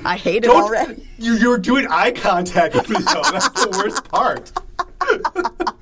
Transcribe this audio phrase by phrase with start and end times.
[0.00, 0.06] worst.
[0.06, 1.08] I hate it Don't- already.
[1.18, 3.22] You, you're doing eye contact with me, though.
[3.30, 4.52] That's the worst part.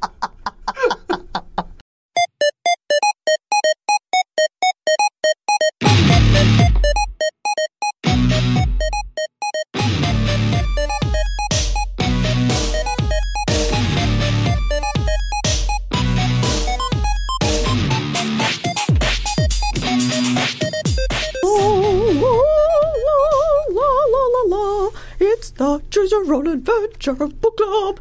[27.09, 28.01] Adventure Book Club.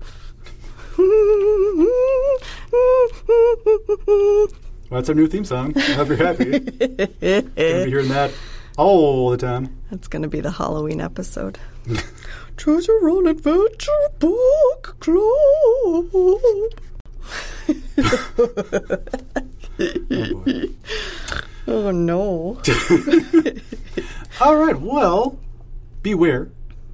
[4.89, 5.73] Well, that's our new theme song.
[5.75, 6.59] I hope you're happy.
[6.59, 8.31] Gonna be hearing that
[8.77, 9.75] all the time.
[9.89, 11.57] That's going to be the Halloween episode.
[12.57, 15.23] Choose Your Own Adventure Book Club.
[16.13, 16.69] Oh.
[21.67, 22.59] Oh no.
[24.41, 24.79] All right.
[24.79, 25.37] Well,
[26.01, 26.49] beware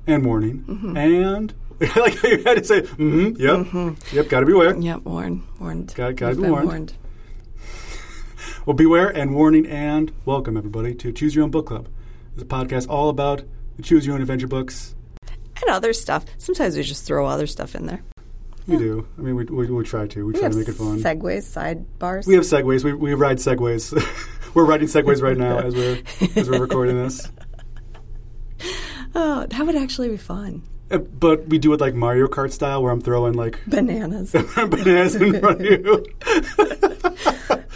[0.05, 0.65] and warning.
[0.67, 0.97] Mm-hmm.
[0.97, 1.53] And
[1.95, 4.75] like you had to say, mm-hmm, yep, yep, got to beware.
[4.75, 5.43] Yep, warned.
[5.59, 5.93] Warned.
[5.95, 6.93] Gotta- gotta We've be been warned.
[8.65, 11.87] Well, beware and warning and welcome everybody to Choose Your Own Book Club.
[12.33, 13.43] It's a podcast all about
[13.77, 14.93] the Choose Your Own Adventure books.
[15.61, 16.25] And other stuff.
[16.37, 18.03] Sometimes we just throw other stuff in there.
[18.67, 19.07] We do.
[19.17, 20.25] I mean, we, we, we try to.
[20.25, 20.99] We We try to make it fun.
[20.99, 21.45] segues,
[21.97, 22.27] sidebars.
[22.27, 22.83] we have segways.
[22.83, 23.93] We, we ride segways.
[24.53, 26.01] we're riding segways right now as we're
[26.35, 27.31] as we're recording this.
[29.15, 30.61] oh, that would actually be fun.
[30.89, 34.31] Uh, But we do it like Mario Kart style, where I'm throwing like Bananas.
[34.55, 36.05] bananas in front of you.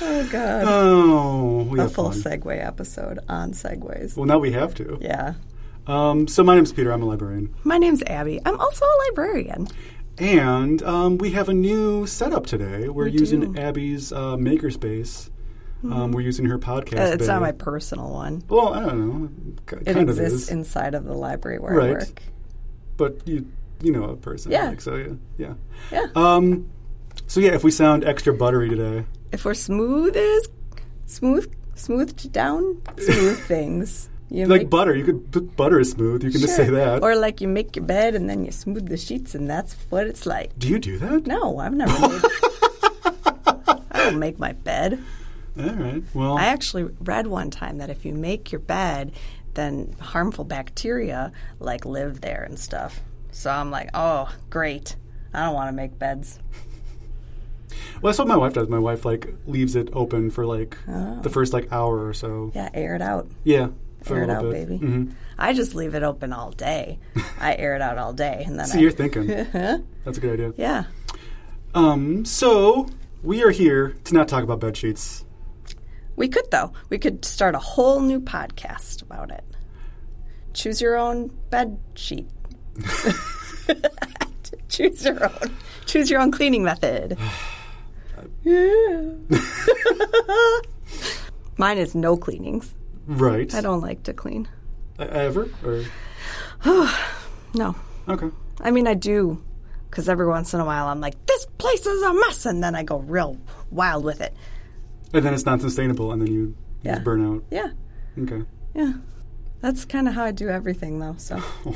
[0.02, 0.64] oh god.
[0.68, 2.22] Oh, we A full fun.
[2.22, 4.16] segue episode on segways.
[4.16, 4.98] Well, now we have to.
[5.02, 5.34] Yeah.
[5.88, 6.92] Um, so my name's Peter.
[6.92, 8.40] I'm a librarian, My name's Abby.
[8.46, 9.68] I'm also a librarian.
[10.18, 12.88] and um, we have a new setup today.
[12.88, 13.48] We're We using do.
[13.48, 13.58] Mm-hmm.
[13.58, 15.30] Abby's uh, makerspace.
[15.84, 17.00] Um, we're using her podcast.
[17.10, 18.44] Uh, it's not my personal one.
[18.48, 19.30] Well, I don't know.
[19.66, 22.22] K- It of exists is, inside of the library where I work.
[22.98, 23.46] But you
[23.82, 24.52] you know a person.
[24.52, 24.70] Yeah.
[24.70, 25.54] Like, so yeah, yeah.
[25.92, 26.08] Yeah.
[26.16, 26.70] Um,
[27.28, 30.50] so yeah, if we sound extra buttery today, if we're smooth as
[31.06, 34.10] smooth smoothed down smooth things.
[34.30, 36.24] You like butter, you could put butter is smooth.
[36.24, 37.04] You can just say that.
[37.04, 40.08] Or like you make your bed and then you smooth the sheets and that's what
[40.08, 40.58] it's like.
[40.58, 41.28] do you do that?
[41.28, 42.22] No, I've never made
[43.92, 45.04] I don't make my bed.
[45.60, 46.02] All right.
[46.14, 49.12] Well, I actually read one time that if you make your bed,
[49.54, 53.02] then harmful bacteria like live there and stuff.
[53.32, 54.96] So I'm like, oh, great.
[55.34, 56.40] I don't want to make beds.
[58.02, 58.68] well, that's what my wife does.
[58.68, 61.20] My wife like leaves it open for like Oh.
[61.22, 62.52] the first like hour or so.
[62.54, 63.28] Yeah, air it out.
[63.44, 63.70] Yeah.
[64.10, 64.68] Air it out, bit.
[64.68, 64.80] baby.
[64.80, 65.12] Mhm.
[65.38, 67.00] I just leave it open all day.
[67.40, 69.28] I air it out all day, and then So I, you're thinking.
[70.04, 70.54] That's a good idea.
[70.58, 70.84] yeah.
[71.74, 72.88] Um, so
[73.24, 75.24] we are here to not talk about bed sheets.
[76.22, 76.72] We could though.
[76.90, 79.44] We could start a whole new podcast about it.
[80.54, 82.30] Choose your own bed sheet.
[84.70, 85.58] choose your own.
[85.88, 87.18] Choose your own cleaning method.
[88.44, 89.02] yeah.
[91.58, 92.72] Mine is no cleanings.
[93.08, 93.52] Right.
[93.56, 94.48] I don't like to clean.
[95.00, 95.50] E- Ever?
[95.66, 95.84] Or
[97.56, 97.76] No.
[98.08, 98.30] okay.
[98.62, 99.44] I mean, I do,
[99.90, 102.76] because every once in a while I'm like, this place is a mess, and then
[102.76, 103.38] I go real
[103.72, 104.36] wild with it.
[105.14, 106.94] And then it's not sustainable, and then you, Yeah.
[106.96, 107.44] just burn out.
[107.52, 107.72] Yeah,
[108.20, 108.44] Okay.
[108.74, 108.94] yeah.
[109.62, 111.16] That's kind of how I do everything, though.
[111.18, 111.40] So,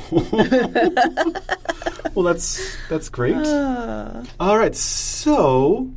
[2.14, 3.36] Well, that's that's great.
[3.36, 4.24] Uh.
[4.40, 4.74] All right.
[4.74, 5.90] So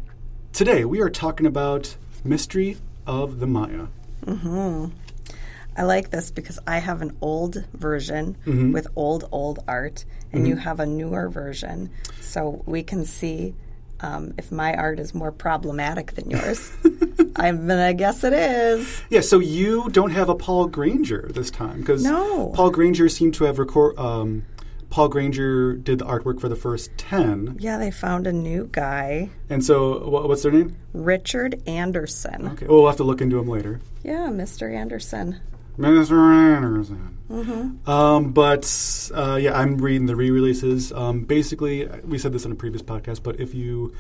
[0.52, 1.96] today we are talking about
[2.26, 2.78] mystery
[3.08, 3.88] of the Maya.
[4.28, 4.88] Hmm.
[5.78, 8.74] I like this because I have an old version Mm-hmm.
[8.74, 11.90] with old, old art, and you have a newer version.
[12.20, 13.56] So we can see
[14.02, 16.72] um, if my art is more problematic than yours.
[17.36, 19.02] I'm gonna guess it is.
[19.10, 19.22] Yeah.
[19.22, 22.52] So you don't have a Paul Granger this time because No.
[22.56, 23.98] Paul Granger seemed to have record.
[23.98, 24.46] Um,
[24.90, 29.30] Paul Granger did the artwork for the first ten, Yeah, they found a new guy,
[29.48, 30.76] and so wha- what's their name?
[30.94, 32.48] Richard Anderson.
[32.54, 32.66] Okay.
[32.66, 33.82] Well, we'll have to look into him later.
[34.04, 34.74] Yeah, Mr.
[34.76, 35.40] Anderson.
[35.80, 36.58] Mr.
[36.58, 37.18] Anderson.
[37.86, 40.92] Um, but uh, yeah, I'm reading the re-releases.
[40.92, 43.94] Um, basically, we said this in a previous podcast, but if you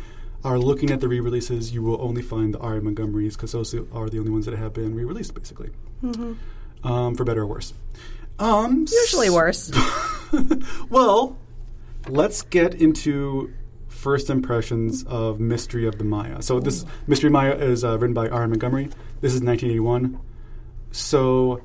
[0.43, 2.79] are looking at the re-releases, you will only find the R.
[2.79, 5.69] Montgomerys because those are the only ones that have been re-released, basically,
[6.83, 7.73] um, for better or worse.
[8.39, 9.71] Um, Usually worse.
[10.89, 11.37] well,
[12.07, 13.53] let's get into
[13.89, 16.41] first impressions of Mystery of the Maya.
[16.41, 18.47] So this Mystery Maya is uh, written by R.
[18.47, 18.85] Montgomery.
[19.21, 20.19] This is 1981.
[20.91, 21.61] So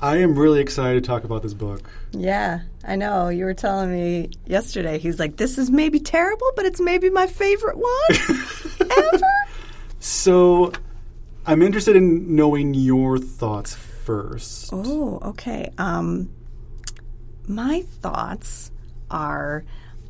[0.00, 1.90] I am really excited to talk about this book.
[2.12, 3.28] Yeah, I know.
[3.28, 4.98] You were telling me yesterday.
[4.98, 8.18] He's like, "This is maybe terrible, but it's maybe my favorite one
[8.80, 9.26] ever."
[9.98, 10.72] So
[11.46, 14.70] I'm interested in knowing your thoughts first.
[14.72, 15.72] Oh, okay.
[15.78, 16.30] Um,
[17.48, 18.70] my thoughts
[19.10, 19.64] are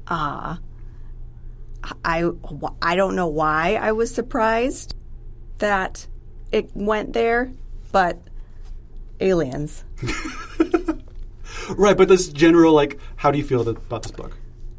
[0.06, 0.56] uh,
[2.05, 2.31] I,
[2.82, 4.94] I don't know why I was surprised
[5.58, 6.06] that
[6.52, 7.52] it went there,
[7.93, 8.19] but
[9.20, 9.85] aliens.
[11.76, 14.37] Right, but this general, like, how do you feel about this book?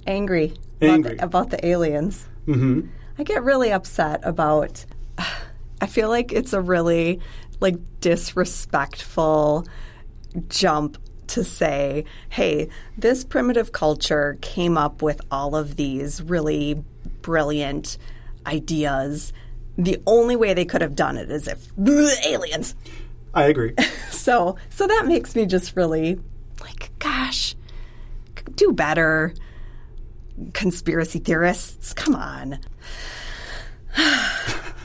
[0.08, 0.54] Angry.
[0.82, 1.18] Angry.
[1.18, 2.26] About the, about the aliens.
[2.48, 2.88] Mm-hmm.
[3.18, 4.86] I get really upset about.
[5.82, 7.22] I feel like it's a really
[7.62, 9.66] like disrespectful
[10.50, 10.98] jump
[11.28, 16.84] to say, "Hey, this primitive culture came up with all of these really
[17.22, 17.98] brilliant
[18.46, 19.32] ideas.
[19.78, 21.72] The only way they could have done it is if
[22.26, 22.76] aliens."
[23.34, 23.76] I agree.
[24.12, 26.20] So, so that makes me just really
[26.62, 27.56] like, gosh,
[28.56, 29.34] do better.
[30.54, 32.60] Conspiracy theorists, come on.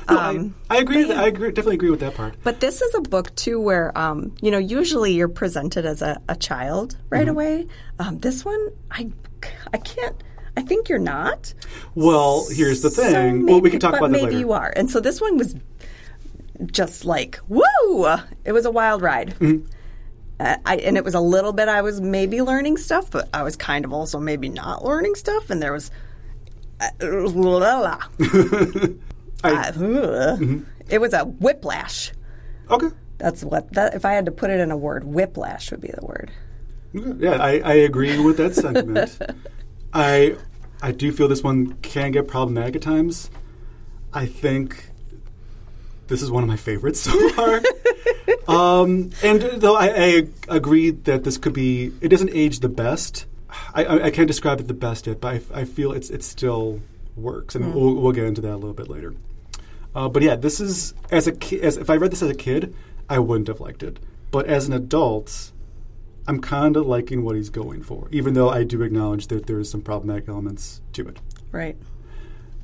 [0.06, 1.10] No, I, I agree.
[1.10, 2.34] I agree, definitely agree with that part.
[2.42, 6.20] But this is a book too, where um, you know usually you're presented as a,
[6.28, 7.30] a child right Mm-hmm.
[7.30, 7.66] away.
[7.98, 9.10] Um, this one, I,
[9.72, 10.22] I can't.
[10.58, 11.54] I think you're not.
[11.94, 13.46] Well, here's the So thing.
[13.46, 14.38] well, we can talk about that maybe later.
[14.38, 14.72] you are.
[14.76, 15.56] And so this one was
[16.72, 18.06] just like woo!
[18.44, 19.34] It was a wild ride.
[19.38, 19.66] Mm-hmm.
[20.40, 21.68] Uh, I, and it was a little bit.
[21.68, 25.48] I was maybe learning stuff, but I was kind of also maybe not learning stuff.
[25.50, 25.90] And there was.
[26.80, 27.98] Uh, la, la.
[29.44, 30.64] I- Uh, ugh.
[30.90, 32.12] It was a whiplash.
[32.70, 32.88] Okay.
[33.18, 33.94] That's what that.
[33.94, 36.30] If I had to put it in a word, whiplash would be the word.
[36.92, 39.18] Yeah, I, I agree with that sentiment.
[39.94, 40.36] I
[40.82, 43.30] I do feel this one can get problematic at times.
[44.12, 44.90] I think
[46.08, 47.60] this is one of my favorites so far.
[48.48, 53.26] um, and though I, I agree that this could be, it doesn't age the best.
[53.74, 56.22] I, I, I can't describe it the best yet, but I, I feel it's it
[56.22, 56.80] still
[57.16, 59.14] works, and we'll, we'll get into that a little bit later.
[59.94, 62.34] Uh, but yeah, this is as a ki- as if I read this as a
[62.34, 62.74] kid,
[63.08, 63.98] I wouldn't have liked it.
[64.30, 65.52] But as an adult,
[66.26, 69.60] I'm kind of liking what he's going for, even though I do acknowledge that there
[69.60, 71.20] is some problematic elements to it.
[71.52, 71.76] Right.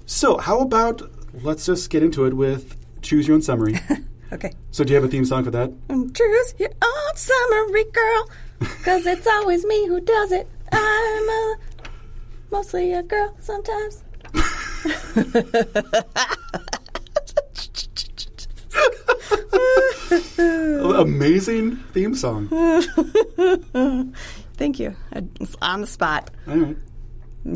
[0.07, 1.03] So, how about
[1.43, 3.79] let's just get into it with choose your own summary.
[4.33, 4.53] Okay.
[4.71, 5.71] so, do you have a theme song for that?
[5.89, 8.31] Mm, choose your own summary, girl,
[8.61, 10.47] because it's always me who does it.
[10.71, 11.57] I'm a,
[12.53, 14.05] mostly a girl sometimes.
[20.39, 22.49] Amazing theme song.
[24.57, 24.95] Thank you.
[25.13, 26.31] It's on the spot.
[26.49, 26.77] All right.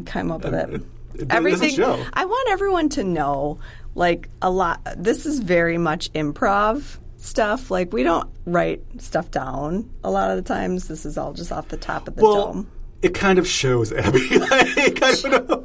[0.06, 0.82] Came up with it.
[1.14, 2.02] it- show.
[2.14, 3.58] I want everyone to know,
[3.94, 4.80] like a lot.
[4.96, 7.70] This is very much improv stuff.
[7.70, 10.88] Like we don't write stuff down a lot of the times.
[10.88, 12.70] This is all just off the top of the Well, dome.
[13.02, 14.38] it kind of shows, Abby.
[14.38, 14.50] like,
[15.02, 15.64] I don't know.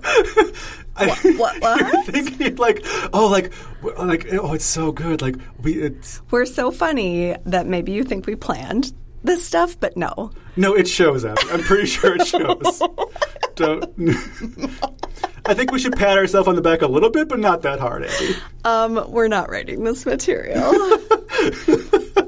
[0.96, 1.80] I, what- what?
[1.94, 3.52] You're thinking like, oh, like,
[3.98, 5.22] like, oh, it's so good.
[5.22, 8.92] Like, we, it's We're so funny that maybe you think we planned
[9.24, 10.32] this stuff, but no.
[10.56, 11.42] no, it shows, Abby.
[11.52, 12.82] I'm pretty sure it shows.
[13.56, 13.84] don't.
[15.45, 17.80] I think we should pat ourselves on the back a little bit, but not that
[17.80, 18.36] hard, Abby.
[18.65, 20.71] Um, we're not writing this material.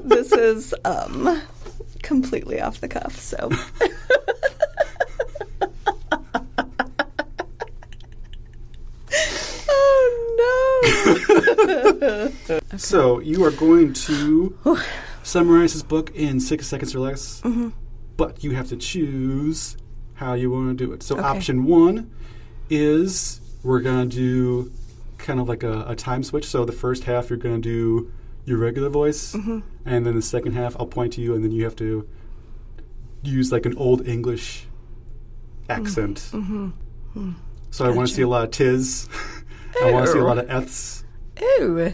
[0.04, 1.40] this is um,
[2.02, 3.16] completely off the cuff.
[3.18, 3.50] So.
[9.68, 10.88] oh
[12.00, 12.58] no!
[12.78, 14.56] So you are going to
[15.22, 17.68] summarize this book in six seconds or less, Mm-hmm.
[18.16, 19.76] but you have to choose
[20.14, 21.02] how you want to do it.
[21.02, 21.24] So Okay.
[21.24, 22.10] option one
[22.72, 24.72] is we're going to do
[25.18, 26.46] kind of like a, a time switch.
[26.46, 28.12] So the first half you're going to do
[28.44, 29.60] your regular voice, Mm-hmm.
[29.86, 32.08] and then the second half I'll point to you, and then you have to
[33.22, 34.66] use like an old English
[35.68, 36.16] accent.
[36.32, 37.32] Mm-hmm.
[37.70, 39.08] So I want to see a lot of tis.
[39.82, 41.04] I want to see a lot of eths.
[41.40, 41.92] Ew.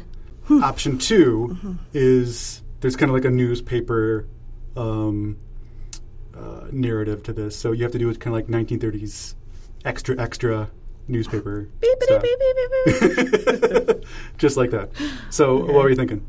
[0.63, 4.27] Option 2 is there's kind of like a newspaper
[4.77, 5.37] um,
[6.35, 7.55] uh, narrative to this.
[7.57, 9.35] So you have to do it kind of like 1930s
[9.85, 10.71] extra, extra
[11.09, 11.69] newspaper.
[11.81, 14.05] Beep, beep, beep.
[14.39, 14.91] Just like that.
[15.31, 16.27] So what were you thinking?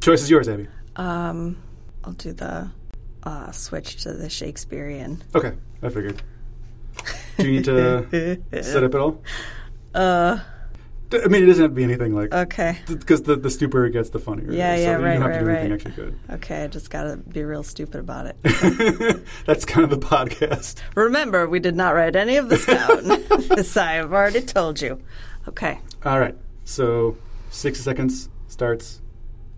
[0.00, 0.68] Choice is yours, Abby.
[0.96, 1.56] Um,
[2.04, 2.70] I'll do the
[3.22, 5.22] uh, switch to the Shakespearean.
[5.34, 5.52] Okay,
[5.82, 6.22] I figured.
[7.38, 9.22] Do you need to set up at all?
[9.94, 10.38] Uh,
[11.22, 12.78] I mean, it doesn't have to be anything like okay.
[12.86, 14.50] because the the stupider it gets, the funnier.
[14.50, 15.72] Yeah, yeah, so you right, don't have right, to do anything right.
[15.72, 16.18] actually good.
[16.30, 19.26] Okay, I just gotta be real stupid about it.
[19.46, 20.76] That's kind of the podcast.
[20.94, 23.06] Remember, we did not write any of this down.
[23.48, 25.00] this I have already told you.
[25.48, 25.78] Okay.
[26.04, 26.36] All right.
[26.64, 27.16] So
[27.50, 29.00] 60 seconds starts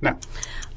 [0.01, 0.19] now.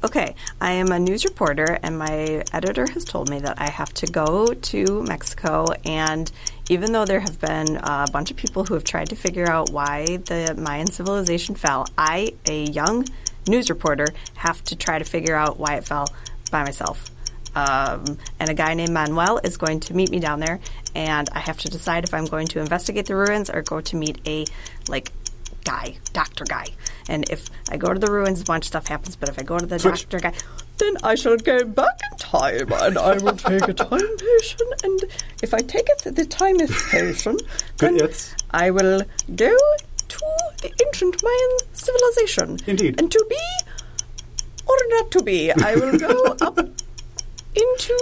[0.02, 3.92] Okay, I am a news reporter, and my editor has told me that I have
[3.94, 5.66] to go to Mexico.
[5.84, 6.32] And
[6.70, 9.68] even though there have been a bunch of people who have tried to figure out
[9.70, 13.06] why the Mayan civilization fell, I, a young
[13.46, 16.08] news reporter, have to try to figure out why it fell
[16.50, 17.10] by myself.
[17.54, 20.60] Um, and a guy named Manuel is going to meet me down there,
[20.94, 23.96] and I have to decide if I'm going to investigate the ruins or go to
[23.96, 24.46] meet a
[24.88, 25.12] like
[25.64, 26.68] guy, doctor guy.
[27.08, 29.16] And if I go to the ruins, a bunch of stuff happens.
[29.16, 30.08] But if I go to the Switch.
[30.08, 30.32] doctor guy,
[30.78, 34.66] then I shall go back in time, and I will take a time potion.
[34.84, 35.00] And
[35.42, 37.36] if I take it, the time is potion,
[37.78, 38.34] then hits.
[38.50, 39.02] I will
[39.34, 39.50] go
[40.08, 40.18] to
[40.62, 42.58] the ancient Mayan civilization.
[42.66, 42.98] Indeed.
[43.00, 43.38] And to be
[44.66, 47.96] or not to be, I will go up into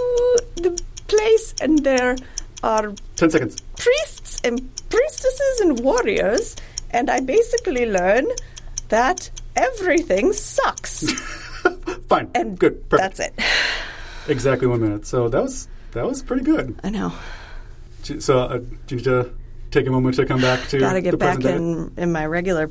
[0.55, 2.15] the place, and there
[2.63, 3.59] are Ten seconds.
[3.77, 6.55] priests and priestesses and warriors,
[6.91, 8.27] and I basically learn
[8.89, 11.11] that everything sucks.
[12.07, 12.29] Fine.
[12.35, 12.89] And good.
[12.89, 13.17] Perfect.
[13.17, 13.39] that's it.
[14.27, 15.07] Exactly one minute.
[15.07, 16.79] So that was that was pretty good.
[16.83, 17.13] I know.
[18.03, 19.31] So uh, do you need to
[19.71, 22.69] take a moment to come back to Got to get back in in my regular,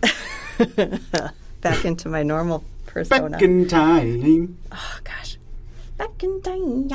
[1.60, 3.30] back into my normal persona.
[3.30, 4.58] Back in time.
[4.72, 5.38] oh gosh,
[5.96, 6.88] back in time.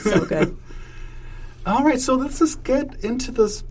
[0.00, 0.56] so good.
[1.66, 3.62] All right, so let's just get into this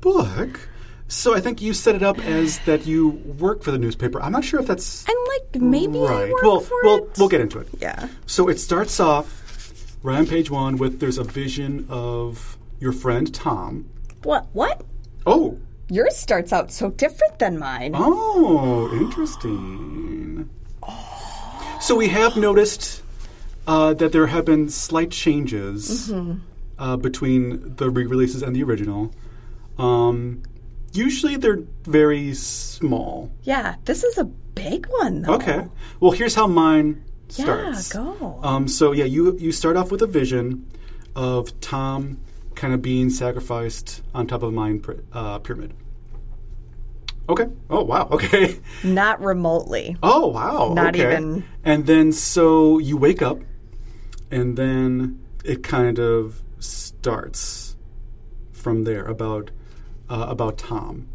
[0.00, 0.68] book.
[1.14, 4.20] So I think you set it up as that you work for the newspaper.
[4.20, 6.32] I'm not sure if that's And like maybe I right.
[6.32, 7.18] work well, for well, it.
[7.18, 7.68] we'll get into it.
[7.80, 8.08] Yeah.
[8.26, 13.32] So it starts off right on page one with there's a vision of your friend
[13.32, 13.88] Tom.
[14.24, 14.46] What?
[14.52, 14.82] What?
[15.26, 17.92] Oh, Yours starts out so different than mine.
[17.94, 20.48] oh, interesting.
[21.80, 23.02] So we have noticed
[23.66, 26.40] uh, that there have been slight changes Mm-hmm.
[26.78, 29.12] uh, between the re-releases and the original.
[29.78, 30.42] Um,
[30.94, 33.30] usually they're very small.
[33.42, 35.34] Yeah, this is a big one though.
[35.34, 35.66] Okay.
[36.00, 37.94] Well, here's how Mayan starts.
[37.94, 38.40] Yeah, go.
[38.42, 40.66] Um, so yeah, you you start off with a vision
[41.16, 42.18] of Tom
[42.54, 45.74] kind of being sacrificed on top of a mine py- uh, pyramid.
[47.28, 47.46] Okay.
[47.70, 48.08] Oh wow.
[48.12, 48.58] Okay.
[48.82, 49.96] Not remotely.
[50.02, 50.72] Oh wow.
[50.74, 51.12] Not okay.
[51.12, 53.38] even- And then so you wake up,
[54.30, 57.76] and then it kind of starts
[58.52, 59.50] from there about
[60.08, 61.08] uh, about Tom.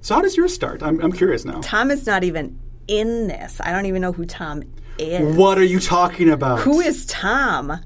[0.00, 0.82] So how does yours start?
[0.82, 1.60] I'm I'm curious now.
[1.62, 2.58] Tom is not even
[2.88, 3.60] in this.
[3.60, 4.62] I don't even know who Tom
[4.98, 5.36] is.
[5.36, 6.60] What are you talking about?
[6.60, 7.68] Who is Tom?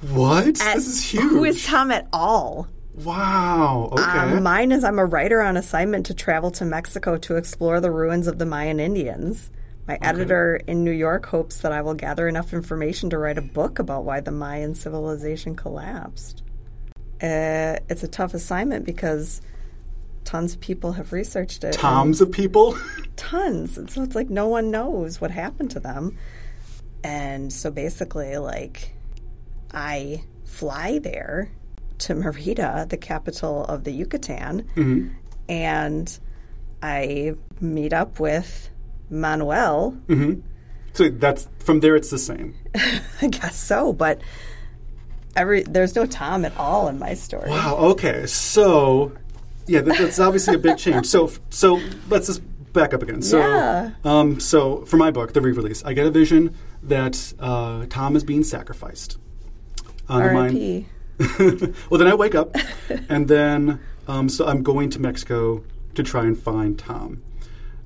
[0.00, 0.46] what?
[0.60, 1.22] At- this is huge.
[1.24, 2.68] Who is Tom at all?
[2.94, 3.90] Wow.
[3.92, 4.02] Okay.
[4.02, 7.90] Um, mine is I'm a writer on assignment to travel to Mexico to explore the
[7.90, 9.50] ruins of the Mayan Indians.
[9.88, 13.42] My editor in New York hopes that I will gather enough information to write a
[13.42, 16.43] book about why the Mayan civilization collapsed.
[17.24, 19.40] Uh, it's a tough assignment because
[20.24, 21.72] tons of people have researched it.
[21.72, 22.76] Tons of people.
[23.16, 23.78] tons.
[23.78, 26.18] And so it's like no one knows what happened to them.
[27.02, 28.92] And so basically, like,
[29.72, 31.50] I fly there
[32.00, 34.68] to Merida, the capital of the Yucatan,
[35.48, 36.18] and
[36.82, 38.68] I meet up with
[39.08, 39.96] Manuel.
[40.92, 41.96] so that's from there.
[41.96, 42.54] It's the same.
[43.22, 44.20] I guess so, but
[45.36, 47.50] every there's no Tom at all in my story.
[47.50, 47.76] Wow.
[47.76, 48.26] Okay.
[48.26, 49.12] So,
[49.66, 51.06] yeah, that, that's obviously a big change.
[51.06, 53.22] So, so let's just back up again.
[53.22, 53.90] So, Yeah.
[54.04, 58.24] um, so for my book, the re-release, I get a vision that uh, Tom is
[58.24, 59.18] being sacrificed.
[60.08, 60.20] On.
[60.22, 60.86] R.I.P.
[61.38, 62.54] well, then I wake up,
[63.08, 65.64] and then um, so I'm going to Mexico
[65.94, 67.22] to try and find Tom.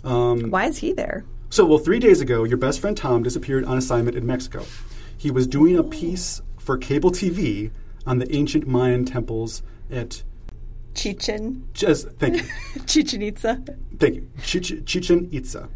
[0.02, 1.24] Um, Why is he there?
[1.50, 4.64] so, well, three days ago, your best friend Tom disappeared on assignment in Mexico.
[5.16, 7.70] He was doing a piece for cable TV
[8.06, 10.22] on the ancient Mayan temples at
[10.94, 12.42] Chichen, just thank you,
[12.86, 13.64] Chichen Itza.
[13.98, 15.70] thank you, Chich- Chichen Itza.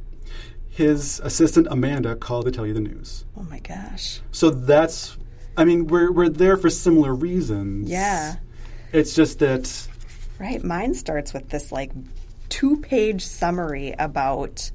[0.68, 3.24] His assistant Amanda called to tell you the news.
[3.38, 4.20] Oh my gosh.
[4.32, 5.16] So that's,
[5.56, 7.88] I mean, we're we're there for similar reasons.
[7.88, 8.36] Yeah.
[8.92, 9.88] It's just that
[10.38, 10.62] Right.
[10.62, 11.90] Mine starts with this like
[12.50, 14.70] two page summary about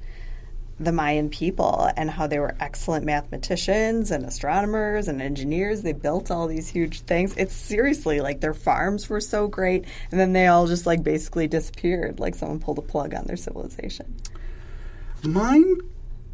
[0.80, 5.82] the Mayan people and how they were excellent mathematicians and astronomers and engineers.
[5.82, 7.34] They built all these huge things.
[7.36, 11.48] It's seriously like their farms were so great and then they all just like basically
[11.48, 12.20] disappeared.
[12.20, 14.14] Like someone pulled a plug on their civilization.
[15.24, 15.78] Mine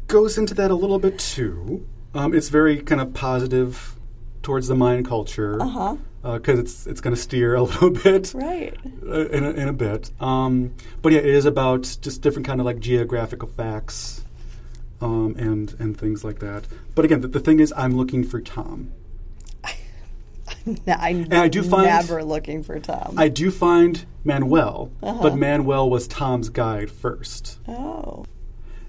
[0.07, 1.87] goes into that a little bit too.
[2.13, 3.95] Um, it's very kind of positive
[4.43, 5.95] towards the Mayan culture Uh-huh.
[6.21, 8.75] because it's it's going to steer a little bit Right.
[9.07, 10.11] uh, in, a, in a bit.
[10.21, 14.23] Um, but yeah, it is about just different kind of like geographical facts
[15.01, 16.65] um, and and things like that.
[16.95, 18.91] But again, the, the thing is, I'm looking for Tom.
[20.87, 23.15] I'm I do find- never looking for Tom.
[23.17, 25.21] I do find Manuel, Uh-huh.
[25.21, 27.59] but Manuel was Tom's guide first.
[27.67, 28.25] oh.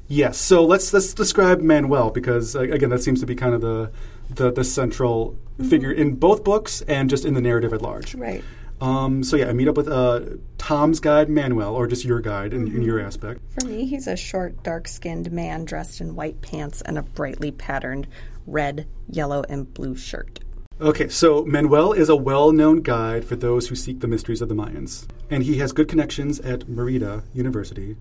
[0.09, 0.39] Yes.
[0.39, 3.91] So let's let's describe Manuel because uh, again, that seems to be kind of the
[4.31, 5.37] the, the central
[5.69, 8.15] figure in both books and just in the narrative at large.
[8.15, 8.45] Right.
[8.81, 10.21] Um, so yeah, I meet up with uh,
[10.59, 13.41] Tom's guide Manuel, or just your guide in, in your aspect.
[13.59, 17.51] For me, he's a short, dark skinned man dressed in white pants and a brightly
[17.51, 18.07] patterned
[18.47, 20.41] red, yellow, and blue shirt.
[20.79, 24.55] Okay, so Manuel is a well-known guide for those who seek the mysteries of the
[24.55, 27.97] Mayans, and he has good connections at Merida University,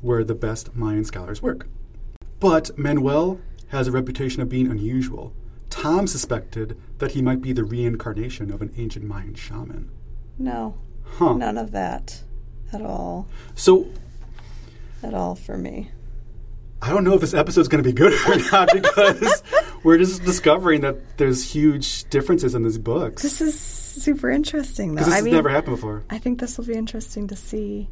[0.00, 1.68] where the best Mayan scholars work.
[2.40, 5.32] But Manuel has a reputation of being unusual.
[5.70, 9.88] Tom suspected that he might be the reincarnation of an ancient Mayan shaman.
[10.38, 11.34] No, Huh.
[11.34, 12.22] none of that
[12.72, 13.26] at all.
[13.54, 13.86] So
[15.02, 15.90] At all for me.
[16.80, 19.42] I don't know if this episode's going to be good or not because
[19.82, 23.22] we're just discovering that there's huge differences in these books.
[23.22, 25.02] This is super interesting, though.
[25.02, 26.04] This I has mean, never happened before.
[26.08, 27.88] I think this will be interesting to see,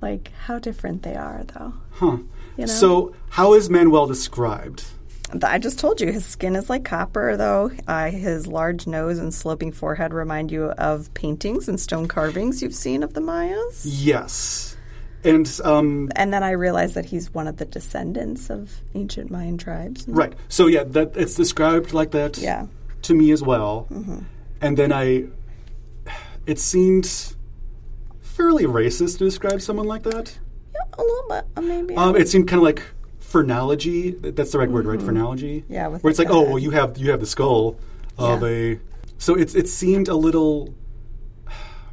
[0.00, 1.74] like, how different they are, though.
[1.90, 2.16] Huh.
[2.56, 2.66] You know?
[2.66, 4.84] So, how is Manuel described?
[5.42, 7.70] I just told you his skin is like copper, though.
[7.88, 12.74] Uh, his large nose and sloping forehead remind you of paintings and stone carvings you've
[12.74, 13.84] seen of the Mayas.
[13.84, 14.76] Yes.
[15.24, 19.58] And, um, And then I realized that he's one of the descendants of ancient Mayan
[19.58, 20.04] tribes.
[20.06, 20.32] right.
[20.48, 22.66] So, yeah, that it's described like that Yeah.
[23.02, 23.88] to me as well.
[24.60, 25.24] And then I,
[26.46, 27.34] it seemed
[28.20, 30.38] fairly racist to describe someone like that.
[30.72, 31.96] Yeah, a little bit, uh, maybe.
[31.96, 32.82] Um, it seemed kind of like
[33.26, 34.12] phrenology.
[34.12, 35.00] th- That's the right word, right?
[35.02, 35.60] Phrenology.
[35.62, 35.72] Mm-hmm.
[35.72, 37.76] Yeah, with Where it's like, oh, well, you have you have the skull
[38.18, 38.48] of Yeah.
[38.48, 38.80] a.
[39.18, 40.74] So it's it seemed a little.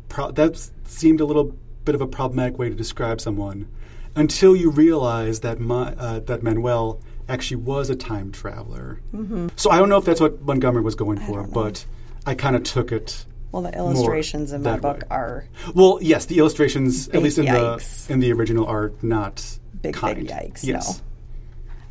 [0.10, 3.68] Pro- that seemed a little bit of a problematic way to describe someone,
[4.16, 9.00] until you realize that my, uh, that Manuel actually was a time traveler.
[9.14, 9.48] Mm-hmm.
[9.56, 11.86] So I don't know if that's what Montgomery was going for, don't but
[12.26, 13.26] I kind of took it.
[13.52, 15.08] well, the illustrations in my book way.
[15.10, 18.06] are Well, yes, the illustrations, Big at least in yikes.
[18.08, 19.44] the in the original, are not
[19.82, 20.20] big, kind.
[20.20, 20.64] big yikes.
[20.64, 21.00] Yes.
[21.00, 21.04] No.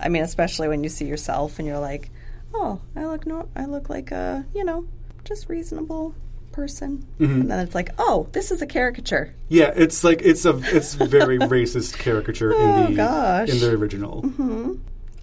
[0.03, 2.11] I mean, especially when you see yourself and you're like,
[2.55, 4.87] oh, I look no, I look like a, you know,
[5.25, 6.15] just reasonable
[6.51, 7.07] person.
[7.19, 7.41] Mm-hmm.
[7.43, 9.35] And then it's like, oh, this is a caricature.
[9.49, 13.49] Yeah, it's like it's a it's very racist caricature Oh, in the gosh.
[13.49, 14.25] in the original.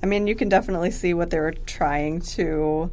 [0.01, 2.89] I mean, you can definitely see what they were trying to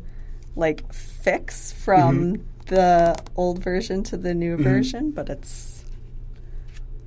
[0.56, 2.74] like fix from Mm-hmm.
[2.74, 5.84] the old version to the new version, but it's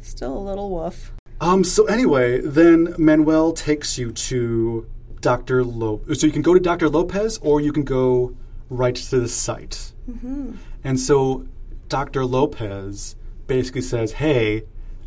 [0.01, 1.11] still a little woof.
[1.41, 1.63] Um.
[1.63, 4.87] So anyway, then Manuel takes you to
[5.21, 6.19] Doctor Lopez.
[6.19, 8.35] So you can go to Doctor Lopez, or you can go
[8.69, 9.93] right to the site.
[10.09, 10.53] Mm-hmm.
[10.83, 11.47] And so
[11.87, 13.15] Doctor Lopez
[13.47, 14.65] basically says, "Hey,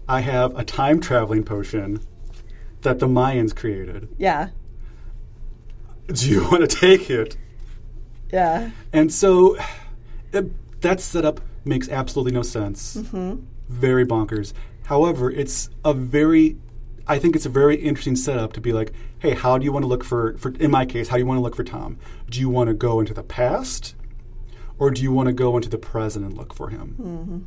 [0.08, 2.00] I have a time traveling potion
[2.80, 4.08] that the Mayans created.
[4.18, 4.48] Yeah.
[6.08, 7.36] Do you want to take it?"
[8.32, 8.70] Yeah.
[8.92, 9.56] And so
[10.32, 12.94] it, that setup makes absolutely no sense.
[13.68, 14.52] Very bonkers.
[14.84, 16.56] However, it's a very,
[17.06, 19.84] I think it's a very interesting setup to be like, hey, how do you want
[19.84, 21.98] to look for, for in my case, how do you want to look for Tom?
[22.28, 23.94] Do you want to go into the past
[24.78, 27.46] or do you want to go into the present and look for him?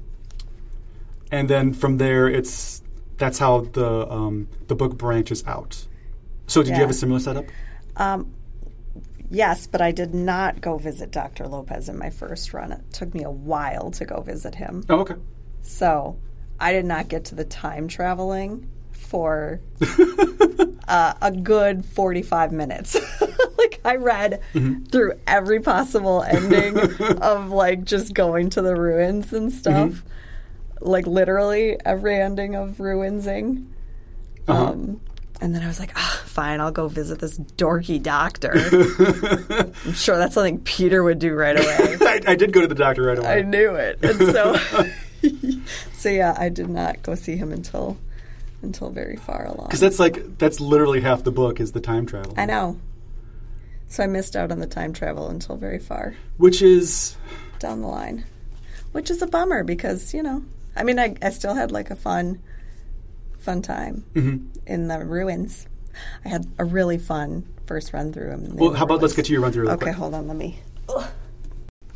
[1.31, 2.81] And then from there, it's,
[3.17, 5.87] that's how the, um, the book branches out.
[6.47, 7.45] So did you have a similar setup?
[7.97, 8.33] Um,
[9.29, 11.47] yes, but I did not go visit Dr.
[11.47, 12.71] Lopez in my first run.
[12.71, 14.83] It took me a while to go visit him.
[14.89, 15.15] Oh, okay.
[15.61, 16.17] So
[16.59, 19.61] I did not get to the time traveling for
[20.87, 22.95] uh, a good 45 minutes.
[23.57, 24.41] like I read
[24.91, 26.77] through every possible ending
[27.21, 30.03] of like just going to the ruins and stuff.
[30.81, 33.73] Like literally every ending of ruinsing.
[34.47, 34.65] Uh-huh.
[34.65, 35.01] Um,
[35.41, 38.53] and then I was like, ah, fine, I'll go visit this dorky doctor.
[38.53, 41.97] I'm sure that's something Peter would do right away.
[42.01, 43.27] I, I did go to the doctor right away.
[43.27, 43.99] I knew it.
[44.01, 44.55] And so
[45.93, 47.97] So yeah, I did not go see him until
[48.61, 49.67] until very far along.
[49.67, 52.33] Because that's like that's literally half the book is the time travel.
[52.37, 52.79] I know.
[53.87, 57.15] So I missed out on the time travel until very far Which is
[57.59, 58.25] down the line.
[58.91, 60.43] Which is a bummer because, you know,
[60.75, 62.41] I mean I, I still had like a fun
[63.39, 64.47] fun time Mm-hmm.
[64.67, 65.67] in the ruins.
[66.25, 68.55] I had a really fun first run through them.
[68.57, 68.73] well.
[68.73, 69.69] How about let's get to your run through.
[69.69, 69.95] Okay, quick.
[69.95, 70.27] hold on.
[70.27, 70.59] Let me.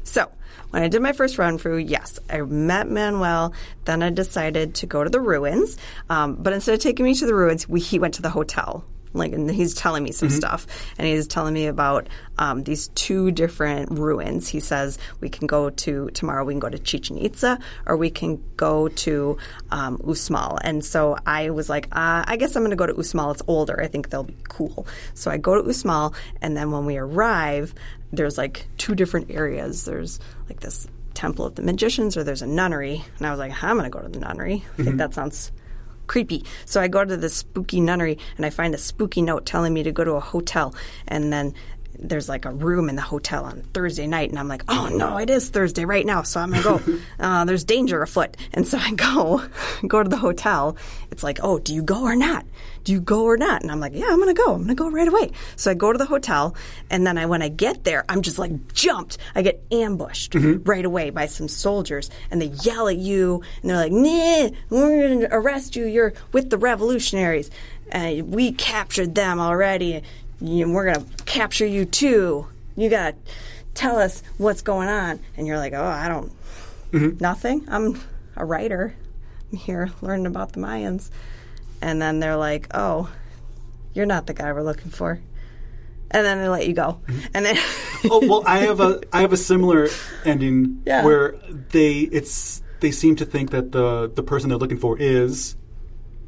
[0.03, 0.31] So,
[0.71, 3.53] when I did my first run through, yes, I met Manuel.
[3.85, 5.77] Then I decided to go to the ruins.
[6.09, 8.85] Um, but instead of taking me to the ruins, we, he went to the hotel.
[9.11, 10.67] Like, and he's telling me some stuff,
[10.99, 14.47] and he's telling me about um, these two different ruins.
[14.47, 16.43] He says we can go to tomorrow.
[16.45, 19.37] We can go to Chichen Itza, or we can go to
[19.71, 20.59] um, Uxmal.
[20.61, 23.33] And so I was like, uh, I guess I'm going to go to Uxmal.
[23.33, 23.81] It's older.
[23.81, 24.85] I think they'll be cool.
[25.15, 27.73] So I go to Uxmal, and then when we arrive,
[28.11, 29.85] there's like two different areas.
[29.85, 33.03] There's like this temple of the magicians, or there's a nunnery.
[33.17, 34.63] And I was like, I'm going to go to the nunnery.
[34.73, 34.97] I think mm-hmm.
[34.97, 35.51] that sounds
[36.07, 36.43] creepy.
[36.65, 39.83] So I go to this spooky nunnery and I find a spooky note telling me
[39.83, 40.73] to go to a hotel.
[41.07, 41.53] And then
[41.97, 45.17] there's like a room in the hotel on Thursday night, and I'm like, oh no,
[45.17, 46.81] it is Thursday right now, so I'm gonna go.
[47.19, 49.43] uh, there's danger afoot, and so I go,
[49.87, 50.77] go to the hotel.
[51.11, 52.45] It's like, oh, do you go or not?
[52.83, 53.61] Do you go or not?
[53.61, 54.53] And I'm like, yeah, I'm gonna go.
[54.53, 55.31] I'm gonna go right away.
[55.55, 56.55] So I go to the hotel,
[56.89, 59.17] and then I when I get there, I'm just like jumped.
[59.35, 63.77] I get ambushed right away by some soldiers, and they yell at you, and they're
[63.77, 65.85] like, nah, we're gonna arrest you.
[65.85, 67.51] You're with the revolutionaries.
[67.91, 70.03] Uh, we captured them already
[70.41, 72.47] you, we're going to capture you too.
[72.75, 73.31] You got to
[73.73, 75.19] tell us what's going on.
[75.37, 76.31] And you're like, oh, I don't,
[76.91, 77.17] mm-hmm.
[77.19, 77.65] nothing.
[77.67, 77.99] I'm
[78.35, 78.95] a writer.
[79.51, 81.09] I'm here learning about the Mayans.
[81.81, 83.09] And then they're like, oh,
[83.93, 85.19] you're not the guy we're looking for.
[86.11, 86.99] And then they let you go.
[87.05, 87.19] Mm-hmm.
[87.33, 87.57] And then,
[88.11, 89.89] oh well, I have a I have a similar
[90.25, 91.05] ending Yeah.
[91.05, 91.35] where
[91.71, 95.55] they it's they seem to think that the the person they're looking for is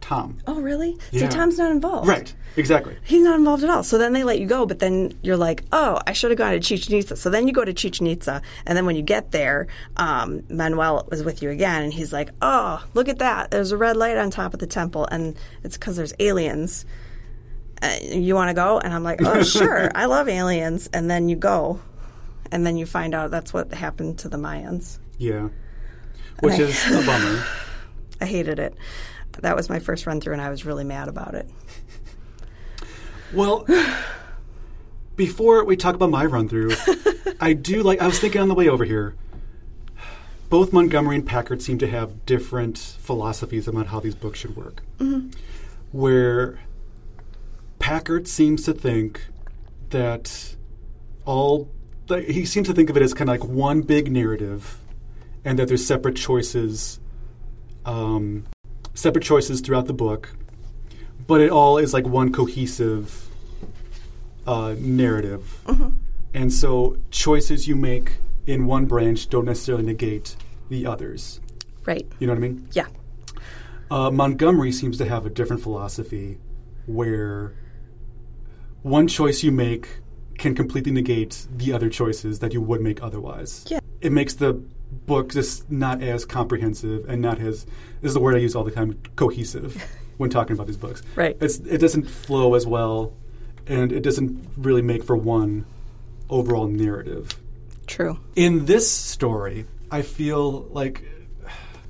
[0.01, 0.37] Tom.
[0.47, 0.97] oh, really?
[1.11, 1.29] Yeah.
[1.29, 2.07] See, Tom's not involved.
[2.07, 2.33] Right.
[2.57, 2.97] Exactly.
[3.03, 3.83] He's not involved at all.
[3.83, 6.51] So then they let you go, but then you're like, oh, I should have gone
[6.51, 7.15] to Chichen Itza.
[7.15, 11.07] So then you go to Chichen Itza, and then when you get there, um, Manuel
[11.09, 13.51] was with you again, and he's like, oh, look at that.
[13.51, 16.85] There's a red light on top of the temple, and it's because there's aliens.
[17.81, 18.79] Uh, you want to go?
[18.79, 19.89] And I'm like, oh, sure.
[19.95, 20.89] I love aliens.
[20.93, 21.79] And then you go,
[22.51, 24.99] and then you find out that's what happened to the Mayans.
[25.17, 25.49] Yeah.
[26.41, 27.45] Which I- is a bummer.
[28.21, 28.75] I hated it.
[29.39, 31.49] That was my first run through, and I was really mad about it.
[33.33, 33.65] Well,
[35.15, 36.71] before we talk about my run through,
[37.39, 38.01] I do like.
[38.01, 39.15] I was thinking on the way over here.
[40.49, 44.81] Both Montgomery and Packard seem to have different philosophies about how these books should work.
[45.93, 46.59] Where
[47.79, 49.27] Packard seems to think
[49.91, 50.55] that
[51.23, 51.69] all
[52.09, 54.77] like, he seems to think of it as kind of like one big narrative,
[55.45, 56.99] and that there's separate choices,
[57.85, 58.45] um,
[58.93, 60.35] separate choices throughout the book,
[61.27, 63.27] but it all is like one cohesive
[64.45, 65.61] uh, narrative.
[66.33, 70.35] And so choices you make in one branch don't necessarily negate
[70.69, 71.41] the others.
[71.85, 72.09] Right.
[72.19, 72.67] You know what I mean?
[72.71, 72.87] Yeah.
[73.89, 76.37] Uh, Montgomery seems to have a different philosophy
[76.85, 77.53] where
[78.81, 79.99] one choice you make
[80.37, 83.65] can completely negate the other choices that you would make otherwise.
[83.67, 83.79] Yeah.
[83.99, 87.65] It makes the book just not as comprehensive and not as
[88.01, 89.81] this is the word I use all the time cohesive
[90.17, 91.01] when talking about these books.
[91.15, 91.37] Right.
[91.39, 93.13] It's, it doesn't flow as well
[93.67, 95.65] and it doesn't really make for one
[96.29, 97.37] overall narrative.
[97.87, 98.19] True.
[98.35, 101.03] In this story, I feel like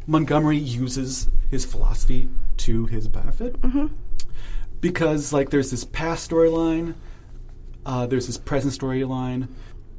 [0.07, 3.55] Montgomery uses his philosophy to his benefit
[4.81, 6.95] because, like, there's this past storyline,
[7.85, 9.47] uh, there's this present storyline.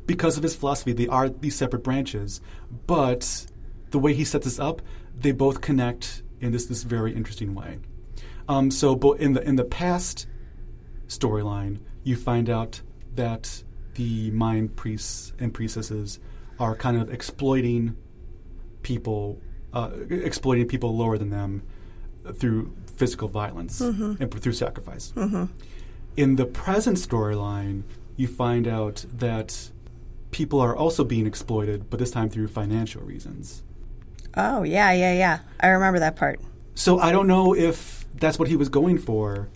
[0.07, 2.41] Because of his philosophy, they are these separate branches,
[2.87, 3.47] but
[3.91, 4.83] the way he sets this up,
[5.19, 7.79] they both connect in this this very interesting way.
[8.49, 10.27] Um, so, bo- in the in the past
[11.07, 12.81] storyline, you find out
[13.15, 13.63] that
[13.95, 16.19] the Mayan priests and priestesses
[16.59, 17.97] are kind of exploiting
[18.83, 19.41] people,
[19.73, 21.63] uh, exploiting people lower than them
[22.35, 23.81] through physical violence
[24.21, 25.13] and p- through sacrifice.
[26.17, 27.83] In the present storyline,
[28.17, 29.71] you find out that
[30.33, 33.63] people are also being exploited, but this time through financial reasons.
[34.37, 35.39] Oh, yeah, yeah, yeah.
[35.61, 36.41] I remember that part.
[36.75, 39.49] So I don't know if that's what he was going for,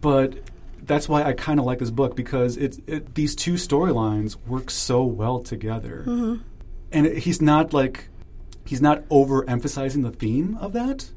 [0.00, 0.34] but
[0.82, 4.70] that's why I kind of like this book because it, it these two storylines work
[4.70, 6.42] so well together, mm-hmm.
[6.92, 8.08] and it, he's not like
[8.64, 11.10] he's not overemphasizing the theme of that.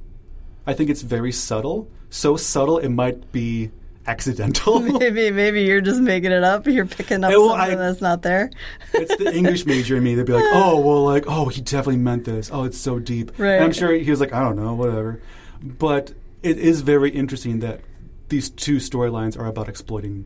[0.68, 3.72] I think it's very subtle, so subtle it might be
[4.08, 4.80] accidental.
[5.00, 6.68] Maybe, maybe you're just making it up.
[6.68, 8.52] You're picking up well, something I- that's not there.
[8.94, 10.16] it's the English major in me.
[10.16, 12.50] They'd be like, "Oh, well, like, oh, he definitely meant this.
[12.52, 13.56] Oh, it's so deep." Right.
[13.56, 15.22] And I'm sure he was like, "I don't know, whatever."
[15.62, 16.14] But
[16.44, 17.82] it is very interesting that
[18.30, 20.26] these two storylines are about exploiting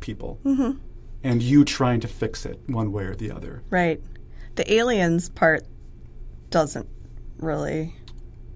[0.00, 0.78] people, mm-hmm.
[1.22, 3.62] and you trying to fix it one way or the other.
[3.70, 4.00] Right.
[4.56, 5.64] The aliens part
[6.50, 6.88] doesn't
[7.38, 7.94] really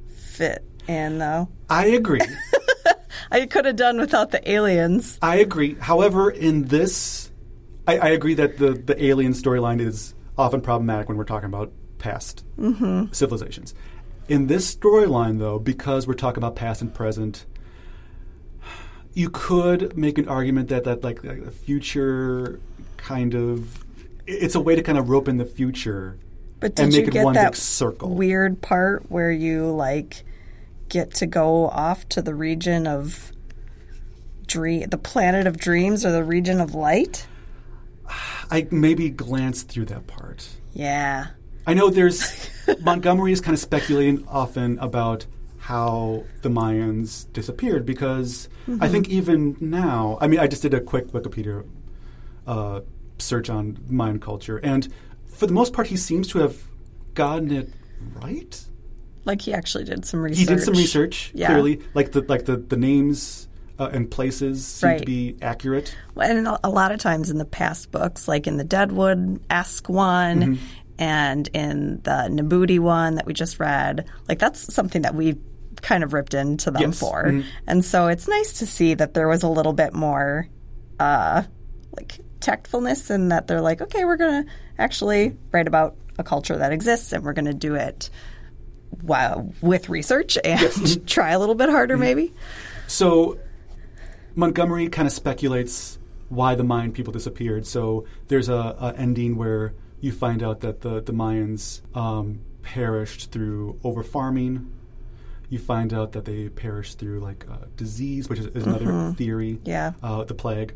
[0.08, 1.48] fit in, though.
[1.70, 2.20] I agree.
[3.32, 5.18] I could have done without the aliens.
[5.22, 5.74] I agree.
[5.80, 7.30] However, in this,
[7.88, 11.72] I, I agree that the the alien storyline is often problematic when we're talking about
[11.98, 13.10] past mm-hmm.
[13.12, 13.74] civilizations.
[14.28, 17.46] In this storyline, though, because we're talking about past and present,
[19.14, 22.60] you could make an argument that that like, like the future
[22.98, 23.84] kind of
[24.26, 26.18] it's a way to kind of rope in the future
[26.60, 28.14] But did and you make it get one that big circle.
[28.14, 30.22] weird part where you like
[30.92, 33.32] get to go off to the region of
[34.46, 37.26] dream, the planet of dreams, or the region of light?
[38.50, 40.46] I maybe glanced through that part.
[40.74, 41.28] Yeah.
[41.66, 42.50] I know there's
[42.82, 45.24] Montgomery is kind of speculating often about
[45.58, 48.50] how the Mayans disappeared because
[48.80, 51.66] I think even now, I mean, I just did a quick Wikipedia
[52.46, 52.80] uh,
[53.18, 54.92] search on Mayan culture, and
[55.26, 56.56] for the most part, he seems to have
[57.14, 57.70] gotten it
[58.20, 58.62] right.
[59.24, 60.38] Like he actually did some research.
[60.38, 61.48] He did some research, Yeah.
[61.48, 65.94] clearly, like the like the the names uh, and places seem to be accurate.
[66.16, 70.40] And a lot of times in the past books, like in the Deadwood esque one
[70.40, 70.64] Mm-hmm.
[70.98, 75.36] and in the Nabooti one that we just read, like that's something that we
[75.80, 76.98] kind of ripped into them Yes.
[77.00, 77.24] for.
[77.24, 77.44] Mhm.
[77.66, 80.46] And so it's nice to see that there was a little bit more
[81.00, 81.42] uh,
[81.96, 86.56] like tactfulness in that they're like, okay, we're going to actually write about a culture
[86.58, 88.10] that exists and we're going to do it
[89.02, 92.32] wow, with research and try a little bit harder maybe.
[92.86, 93.38] So
[94.34, 97.66] Montgomery kind of speculates why the Mayan people disappeared.
[97.66, 103.30] So there's a, a ending where you find out that the the Mayans um, perished
[103.30, 104.72] through over farming.
[105.48, 109.58] You find out that they perished through like uh, disease, which is, is another theory.
[109.64, 109.92] Yeah.
[110.02, 110.74] uh, the plague.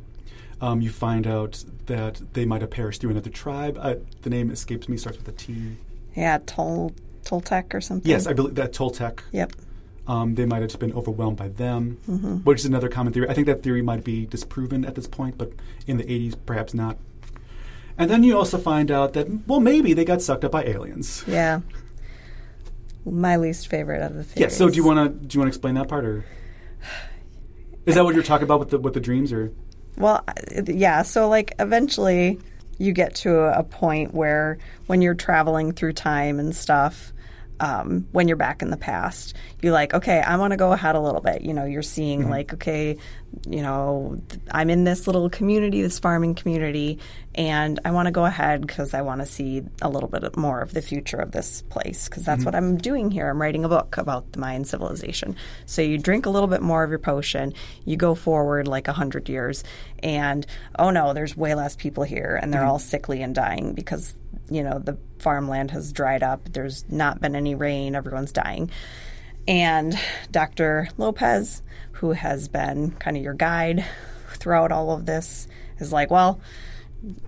[0.60, 3.78] Um, you find out that they might have perished through another tribe.
[3.80, 4.96] Uh, the name escapes me.
[4.96, 5.76] Starts with a T.
[6.14, 6.92] Yeah, Tol
[7.26, 8.08] Toltec or something.
[8.10, 9.20] Yes, I believe that Toltec.
[9.32, 9.52] Yep.
[10.06, 12.36] Um, they might have just been overwhelmed by them, Mm-hmm.
[12.38, 13.28] which is another common theory.
[13.28, 15.50] I think that theory might be disproven at this point, but
[15.86, 16.96] in the 80s, perhaps not.
[17.98, 21.24] And then you also find out that, well, maybe they got sucked up by aliens.
[21.26, 21.60] Yeah.
[23.04, 24.24] My least favorite of the Yeah.
[24.48, 24.56] theories.
[24.56, 26.24] So do you want to do you want to explain that part, or
[27.86, 29.52] is that what you're talking about with the with the dreams, or
[29.96, 30.22] Well,
[30.66, 31.02] yeah.
[31.02, 32.38] So, like, eventually
[32.78, 34.58] you get to a point where
[34.88, 37.12] when you're traveling through time and stuff,
[37.60, 40.94] um, when you're back in the past, you're like, okay, I want to go ahead
[40.94, 41.42] a little bit.
[41.42, 42.30] You know, you're seeing, mm-hmm.
[42.30, 42.98] like, okay,
[43.48, 46.98] you know, th- I'm in this little community, this farming community,
[47.34, 50.62] and I want to go ahead because I want to see a little bit more
[50.62, 52.46] of the future of this place because that's mm-hmm.
[52.46, 53.28] what I'm doing here.
[53.28, 55.36] I'm writing a book about the Mayan civilization.
[55.66, 57.52] So you drink a little bit more of your potion,
[57.84, 59.64] you go forward like a hundred years,
[60.02, 60.46] and
[60.78, 62.70] oh no, there's way less people here, and they're mm-hmm.
[62.70, 64.14] all sickly and dying because
[64.50, 66.52] you know the farmland has dried up.
[66.52, 67.94] There's not been any rain.
[67.94, 68.70] Everyone's dying.
[69.48, 69.98] And
[70.30, 70.88] Dr.
[70.98, 73.84] Lopez, who has been kind of your guide
[74.34, 75.46] throughout all of this,
[75.78, 76.40] is like, well,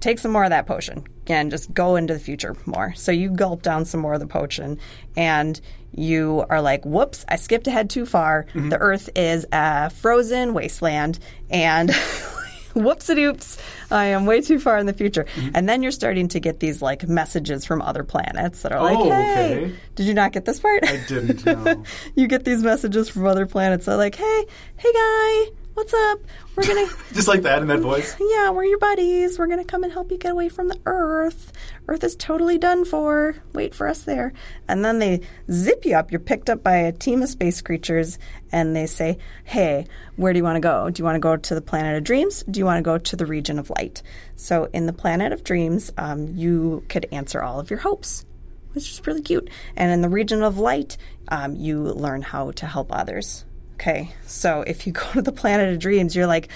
[0.00, 2.94] take some more of that potion and just go into the future more.
[2.94, 4.78] So you gulp down some more of the potion
[5.16, 5.60] and
[5.92, 8.44] you are like, whoops, I skipped ahead too far.
[8.44, 8.70] Mm-hmm.
[8.70, 11.18] The earth is a frozen wasteland
[11.50, 11.90] and
[12.74, 13.58] whoops a doops,
[13.90, 15.24] I am way too far in the future.
[15.24, 15.50] Mm-hmm.
[15.54, 18.98] And then you're starting to get these like messages from other planets that are like,
[18.98, 19.74] Oh, hey, okay.
[19.94, 20.84] did you not get this part?
[20.84, 21.84] I didn't know.
[22.14, 23.86] you get these messages from other planets.
[23.86, 24.44] They're like, hey,
[24.76, 25.44] hey guy,
[25.78, 26.18] what's up?
[26.56, 28.16] We're gonna just like that in that voice?
[28.20, 29.38] yeah, we're your buddies.
[29.38, 31.52] We're going to come and help you get away from the Earth.
[31.86, 33.36] Earth is totally done for.
[33.52, 34.32] Wait for us there.
[34.66, 35.20] And then they
[35.52, 36.10] zip you up.
[36.10, 38.18] You're picked up by a team of space creatures,
[38.50, 39.86] and they say, Hey,
[40.16, 40.90] where do you want to go?
[40.90, 42.42] Do you want to go to the planet of dreams?
[42.50, 44.02] Do you want to go to the region of light?
[44.34, 48.24] So, in the planet of dreams, um, you could answer all of your hopes
[48.72, 49.48] which is really cute.
[49.76, 53.44] And in the region of light, um, you learn how to help others.
[53.78, 56.48] Okay, so if you go to the planet of dreams, you're like,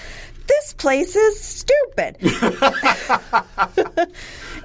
[0.48, 2.16] this place is stupid.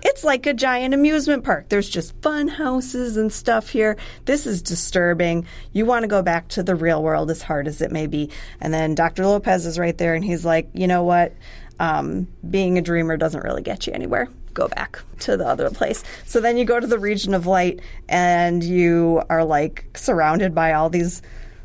[0.01, 1.69] it's like a giant amusement park.
[1.69, 3.95] There's just fun houses and stuff here.
[4.25, 5.45] This is disturbing.
[5.71, 8.31] You want to go back to the real world as hard as it may be.
[8.59, 9.27] And then Dr.
[9.27, 11.35] Lopez is right there and he's like, you know what?
[11.79, 14.29] Um, being a dreamer doesn't really get you anywhere.
[14.55, 16.03] Go back to the other place.
[16.25, 20.73] So then you go to the region of light and you are like surrounded by
[20.73, 21.21] all these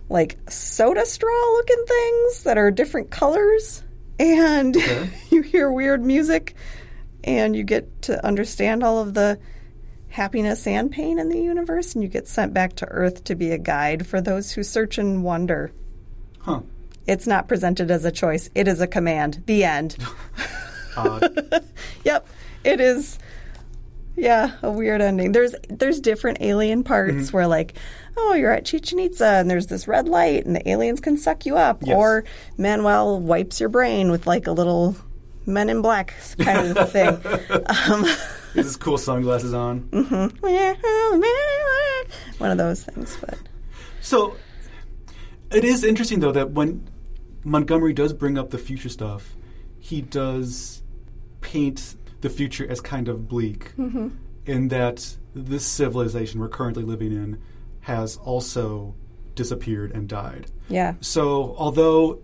[0.09, 3.83] like soda straw looking things that are different colors.
[4.19, 4.77] And
[5.31, 6.55] you hear weird music
[7.25, 9.39] and you get to understand all of the
[10.13, 13.51] happiness and pain in the universe, and you get sent back to Earth to be
[13.51, 15.73] a guide for those who search and wonder.
[16.41, 16.61] Huh.
[17.07, 19.43] It's not presented as a choice, it is a command.
[19.47, 19.97] The end.
[20.97, 21.65] Odd.
[22.05, 22.27] yep,
[22.63, 23.19] it is.
[24.15, 25.33] Yeah, a weird ending.
[25.33, 27.37] There's there's different alien parts mm-hmm.
[27.37, 27.75] where like,
[28.17, 31.47] oh, you're at Chichen Itza and there's this red light and the aliens can suck
[31.47, 31.97] you up, Yes.
[31.97, 32.25] or
[32.59, 34.97] Manuel wipes your brain with like a little
[35.47, 37.09] Men in Black kind of thing.
[37.91, 38.05] um,
[38.55, 39.89] has cool sunglasses on.
[42.39, 43.39] one of those things, but
[44.01, 44.37] So
[45.51, 46.89] it is interesting though that when
[47.45, 49.35] Montgomery does bring up the future stuff,
[49.79, 50.83] he does
[51.41, 53.73] paint the future as kind of bleak,
[54.47, 57.41] in that this civilization we're currently living in
[57.83, 58.95] has also
[59.35, 60.47] disappeared and died.
[60.69, 62.21] yeah, So although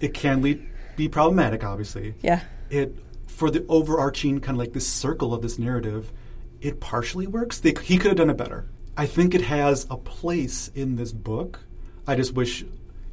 [0.00, 2.40] it can lead, be problematic, obviously, yeah,
[2.70, 6.12] it for the overarching kind of like this circle of this narrative,
[6.60, 7.58] it partially works.
[7.60, 8.66] They, he could have done it better.
[8.96, 11.60] I think it has a place in this book.
[12.06, 12.64] I just wish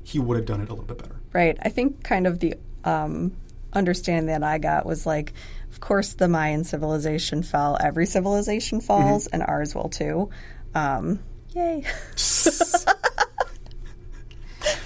[0.03, 1.15] he would have done it a little bit better.
[1.33, 1.57] right.
[1.61, 3.35] I think kind of the um,
[3.73, 5.33] understanding that I got was like,
[5.71, 7.77] of course, the Mayan civilization fell.
[7.81, 10.29] Every civilization falls, and ours will too.
[10.75, 11.19] Um,
[11.55, 11.83] yay!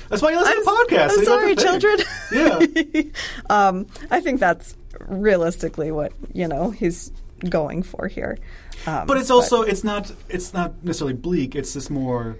[0.07, 1.03] That's why you listen to podcasts.
[1.03, 2.79] I'm so sorry, don't have to children.
[2.93, 3.03] Yeah.
[3.49, 7.11] um, I think that's realistically what you know he's
[7.49, 8.37] going for here.
[8.85, 11.55] Um, But it's also it's not it's not necessarily bleak.
[11.55, 12.37] It's just more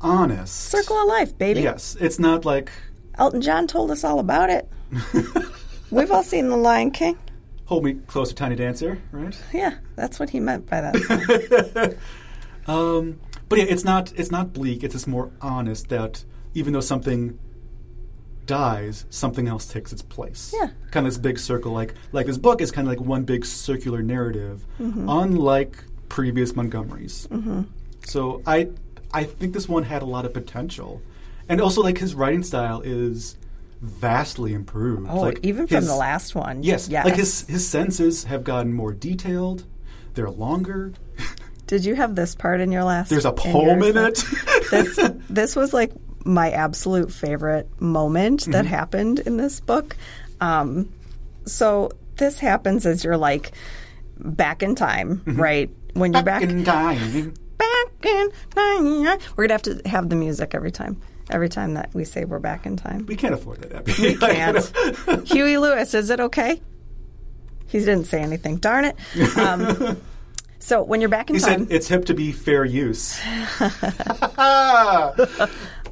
[0.00, 0.54] honest.
[0.54, 1.60] circle of life, baby.
[1.60, 2.72] Yes, it's not like
[3.18, 4.68] Elton John told us all about it.
[5.90, 7.18] We've all seen The Lion King.
[7.66, 9.38] hold me close to Tiny Dancer, right?
[9.52, 11.96] Yeah, that's what he meant by that.
[12.66, 14.82] Um, but yeah, it's not it's not bleak.
[14.84, 17.38] It's just more honest that even though something
[18.46, 20.54] dies, something else takes its place.
[20.58, 20.68] Yeah.
[20.90, 21.72] kind of this big circle.
[21.72, 25.08] Like like this book is kind of like one big circular narrative, Mm-hmm.
[25.08, 25.76] unlike
[26.08, 27.28] previous Montgomerys.
[27.28, 27.62] Mm-hmm.
[28.06, 28.70] So I
[29.12, 31.02] I think this one had a lot of potential,
[31.48, 33.36] and also like his writing style is
[33.80, 35.06] vastly improved.
[35.10, 36.62] oh, like even from the last one.
[36.62, 37.04] Yes, yes.
[37.04, 39.64] like his his sentences have gotten more detailed.
[40.14, 40.94] They're longer.
[41.68, 43.08] Did you have this part in your last?
[43.10, 44.24] There's a poem in yours?
[44.24, 44.70] it.
[44.70, 44.98] this
[45.30, 45.92] this was like
[46.24, 48.74] my absolute favorite moment that Mm-hmm.
[48.74, 49.96] happened in this book.
[50.40, 50.92] Um,
[51.46, 53.52] so this happens as you're like
[54.18, 55.70] back in time, right?
[55.94, 57.34] When you're back, in time.
[57.56, 59.18] back in time.
[59.36, 61.00] We're gonna have to have the music every time.
[61.30, 63.72] Every time that we say we're back in time, We can't afford that.
[63.72, 63.92] Abby.
[64.00, 65.28] we can't.
[65.28, 66.60] Huey Lewis, is it okay?
[67.66, 68.56] He didn't say anything.
[68.56, 68.96] Darn it.
[69.36, 70.00] Um,
[70.68, 73.18] so when you're back in He time, said it's hip to be fair use.
[73.58, 75.16] that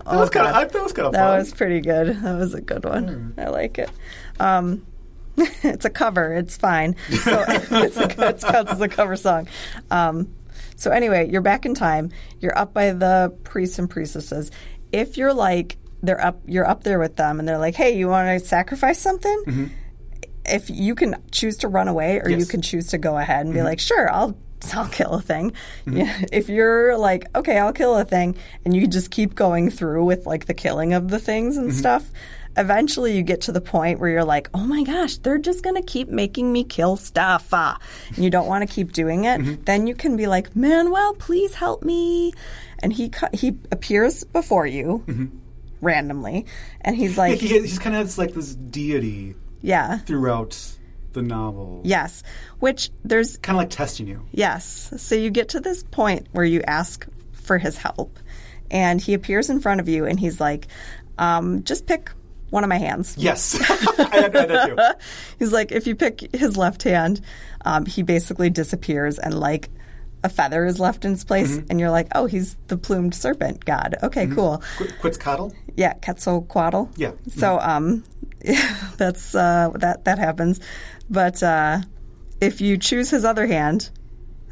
[0.04, 0.54] was kind of.
[0.54, 1.38] I That was kind of That fun.
[1.38, 2.08] was pretty good.
[2.22, 3.34] That was a good one.
[3.38, 3.90] I like it.
[4.38, 4.86] Um,
[5.36, 6.34] it's a cover.
[6.34, 6.96] It's fine.
[7.22, 9.48] So it's a, it counts as a cover song.
[9.90, 10.32] Um,
[10.76, 12.10] so anyway, you're back in time.
[12.40, 14.50] You're up by the priests and priestesses.
[14.92, 18.08] If you're like they're up, you're up there with them, and they're like, "Hey, you
[18.08, 19.70] want to sacrifice something?"
[20.44, 23.54] If you can choose to run away, or you can choose to go ahead and
[23.54, 24.36] be like, "Sure, I'll."
[24.74, 25.52] I'll kill a thing.
[25.86, 30.04] Yeah, if you're like, okay, I'll kill a thing, and you just keep going through
[30.04, 31.78] with like the killing of the things and mm-hmm.
[31.78, 32.10] stuff,
[32.56, 35.82] eventually you get to the point where you're like, oh my gosh, they're just gonna
[35.82, 37.48] keep making me kill stuff.
[37.52, 37.78] Ah.
[38.14, 39.40] And you don't want to keep doing it.
[39.40, 39.64] Mm-hmm.
[39.64, 42.32] Then you can be like, Manuel, please help me.
[42.80, 45.26] And he he appears before you mm-hmm.
[45.80, 46.46] randomly,
[46.80, 50.75] and he's like, He, he's kind of like this deity yeah, throughout
[51.16, 51.80] the novel.
[51.84, 52.22] yes.
[52.60, 54.24] Which there's Kind of like testing you.
[54.30, 54.92] Yes.
[54.96, 58.18] So you get to this point where you ask for his help,
[58.70, 60.68] and he appears in front of you, and he's like,
[61.18, 62.10] um, "Just pick
[62.50, 63.54] one of my hands." Yes,
[63.98, 65.04] I had that too.
[65.38, 67.20] He's like, if you pick his left hand,
[67.64, 69.68] um, he basically disappears, and like
[70.24, 73.64] a feather is left in its place, and you're like, "Oh, he's the plumed serpent
[73.64, 74.62] god." Okay, cool.
[74.78, 75.52] Qu- Quetzalcoatl.
[75.76, 76.88] Yeah, Quetzalcoatl.
[76.96, 77.12] Yeah.
[77.36, 78.02] So um,
[78.96, 80.58] that's uh, that that happens,
[81.10, 81.80] but uh,
[82.40, 83.90] if you choose his other hand,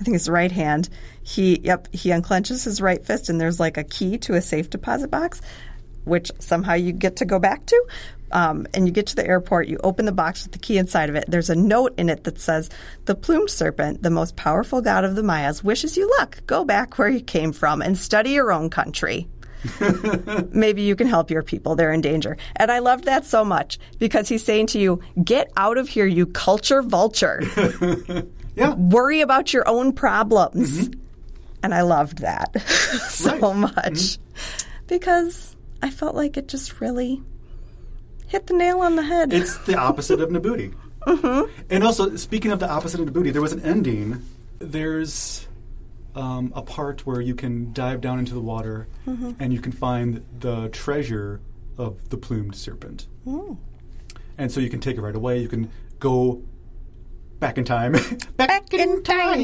[0.01, 0.89] I think it's right hand.
[1.23, 4.71] He yep he unclenches his right fist, and there's like a key to a safe
[4.71, 5.41] deposit box,
[6.05, 7.87] which somehow you get to go back to.
[8.33, 11.09] Um, and you get to the airport, you open the box with the key inside
[11.09, 11.27] of it.
[11.29, 12.69] There's a note in it that says,
[13.05, 16.45] The plumed serpent, the most powerful god of the Mayas, wishes you luck.
[16.45, 19.29] Go back where you came from and study your own country
[20.53, 21.75] maybe you can help your people.
[21.75, 22.37] They're in danger.
[22.57, 26.07] And I loved that so much because he's saying to you, get out of here,
[26.07, 27.43] you culture vulture.
[28.57, 28.75] Yeah.
[28.75, 30.89] Worry about your own problems.
[31.65, 32.57] And I loved that
[33.11, 33.65] so Mm-hmm.
[33.65, 33.73] Right.
[33.75, 33.91] Mm-hmm.
[33.91, 34.19] much
[34.87, 37.21] because I felt like it just really
[38.29, 39.33] hit the nail on the head.
[39.33, 40.73] It's the opposite of Nabooti.
[41.69, 44.23] And also, speaking of the opposite of Nabooti, there was an ending.
[44.61, 45.49] There's
[46.15, 48.87] um, a part where you can dive down into the water
[49.41, 51.41] and you can find the treasure
[51.77, 53.07] of the plumed serpent.
[54.39, 55.41] And so you can take it right away.
[55.41, 56.43] You can go
[57.41, 57.93] back in time,
[58.37, 59.41] back in time,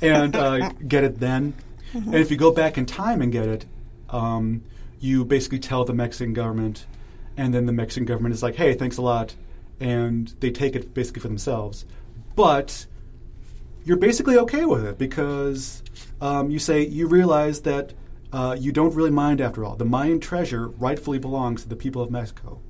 [0.00, 1.54] and uh, get it then.
[1.92, 3.66] And if you go back in time and get it,
[4.10, 4.62] um,
[5.00, 6.86] you basically tell the Mexican government,
[7.36, 9.34] and then the Mexican government is like, "Hey, thanks a lot,"
[9.80, 11.84] and they take it basically for themselves.
[12.36, 12.86] But
[13.84, 15.82] you're basically okay with it because
[16.20, 17.92] um, you say you realize that
[18.32, 19.76] uh, you don't really mind after all.
[19.76, 22.60] The Mayan treasure rightfully belongs to the people of Mexico,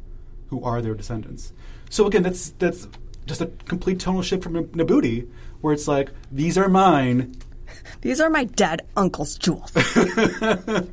[0.49, 1.53] who are their descendants.
[1.91, 2.89] So again, that's that's
[3.27, 5.29] just a complete tonal shift from Nab- Nabooti,
[5.61, 7.35] where it's like these are mine.
[8.01, 9.73] These are my dead uncle's jewels.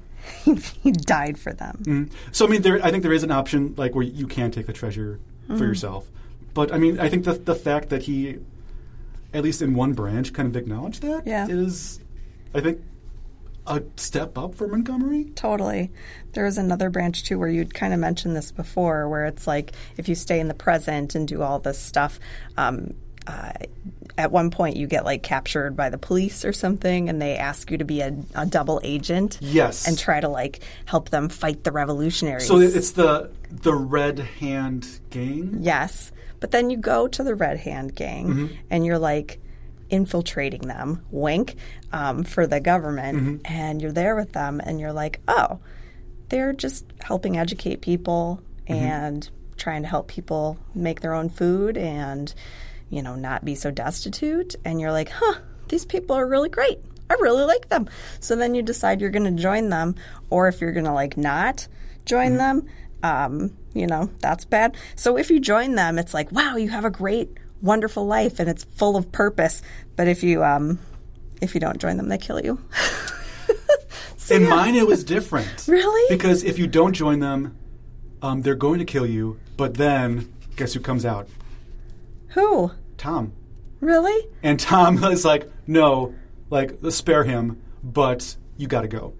[0.83, 2.09] he died for them.
[2.31, 4.67] So I mean, there I think there is an option like where you can take
[4.67, 6.09] the treasure for yourself.
[6.53, 8.37] But I mean, I think the the fact that he,
[9.33, 11.47] at least in one branch, kind of acknowledge that Yeah.
[11.49, 11.99] is,
[12.53, 12.79] I think,
[13.65, 15.25] a step up for Montgomery.
[15.35, 15.91] Totally.
[16.33, 19.73] There was another branch too where you'd kind of mentioned this before, where it's like
[19.97, 22.19] if you stay in the present and do all this stuff,
[22.55, 22.93] um,
[23.27, 23.51] uh,
[24.17, 27.69] at one point you get like captured by the police or something, and they ask
[27.69, 29.37] you to be a, a double agent.
[29.41, 29.85] Yes.
[29.85, 32.47] And try to like help them fight the revolutionaries.
[32.47, 35.57] So it's the the Red Hand Gang.
[35.59, 36.13] Yes.
[36.39, 38.55] But then you go to the Red Hand Gang Mm-hmm.
[38.69, 39.39] and you're like
[39.89, 41.55] infiltrating them, wink,
[41.91, 43.17] um, for the government.
[43.17, 43.37] Mm-hmm.
[43.45, 45.59] And you're there with them and you're like, oh,
[46.29, 48.73] they're just helping educate people Mm-hmm.
[48.73, 52.33] and trying to help people make their own food and,
[52.89, 54.55] you know, not be so destitute.
[54.65, 55.35] And you're like, huh,
[55.69, 56.77] these people are really great.
[57.09, 57.87] I really like them.
[58.19, 59.95] So then you decide you're going to join them,
[60.29, 61.67] or if you're going to like not
[62.05, 62.67] join them,
[63.03, 64.75] um, you know, that's bad.
[64.95, 68.49] So if you join them, it's like, wow, you have a great, wonderful life and
[68.49, 69.61] it's full of purpose.
[69.95, 70.79] But if you um,
[71.41, 72.59] if you don't join them, they kill you.
[74.27, 74.49] So, In yeah.
[74.49, 75.47] mine, it was different.
[75.69, 76.13] Really?
[76.13, 77.57] Because if you don't join them,
[78.21, 79.39] um, they're going to kill you.
[79.55, 81.29] But then, guess who comes out?
[82.29, 82.71] Who?
[82.97, 83.31] Tom.
[83.79, 84.27] Really?
[84.43, 86.13] And Tom is like, no,
[86.49, 89.13] like, spare him, but you got to go.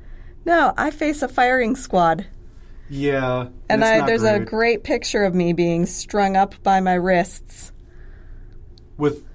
[0.43, 2.25] No, I face a firing squad.
[2.89, 3.47] Yeah.
[3.69, 4.49] And I, there's a great.
[4.49, 7.71] great picture of me being strung up by my wrists
[8.97, 9.25] with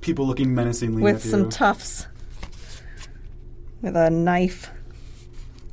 [0.00, 2.06] people looking menacingly with some toughs,
[3.82, 4.70] with a knife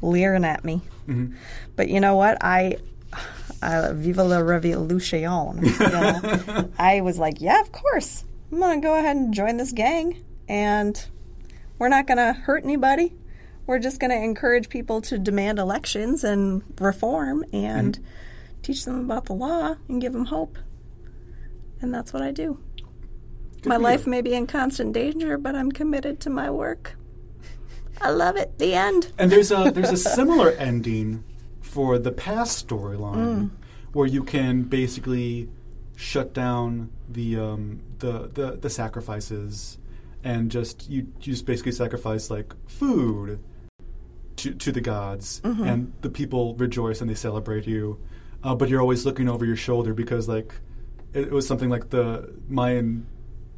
[0.02, 0.82] leering at me.
[1.08, 1.36] Mm-hmm.
[1.76, 2.38] But you know what?
[2.42, 2.78] I,
[3.62, 5.22] uh, viva la revolution.
[5.22, 6.70] You know?
[6.80, 8.24] I was like, yeah, of course.
[8.52, 10.24] I'm going to go ahead and join this gang.
[10.48, 11.04] And
[11.80, 13.14] we're not going to hurt anybody.
[13.66, 18.62] We're just going to encourage people to demand elections and reform and Mm-hmm.
[18.62, 20.58] teach them about the law and give them hope.
[21.82, 22.60] And that's what I do.
[23.62, 23.84] Good my for you.
[23.84, 26.96] life may be in constant danger, but I'm committed to my work.
[28.02, 28.58] I love it.
[28.60, 29.12] The end.
[29.18, 31.24] And there's a there's a similar ending
[31.62, 33.52] for the past storyline
[33.94, 35.50] where you can basically
[35.96, 39.78] shut down the um, the, the the sacrifices
[40.24, 43.40] and just you, you just basically sacrifice like food
[44.38, 48.00] to to the gods and the people rejoice and they celebrate you.
[48.44, 50.54] Uh, but you're always looking over your shoulder because like
[51.14, 53.08] it, it was something like the Mayan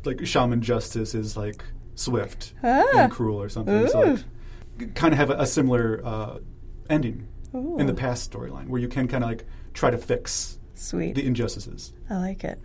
[0.04, 1.64] like shaman justice is like
[1.96, 2.86] swift Ah.
[2.96, 3.88] and cruel or something.
[3.88, 4.18] So
[4.80, 6.38] like, kind of have a, a similar uh,
[6.90, 11.16] ending in the past storyline where you can kind of like try to fix Sweet.
[11.16, 11.94] the injustices.
[12.10, 12.60] I like it.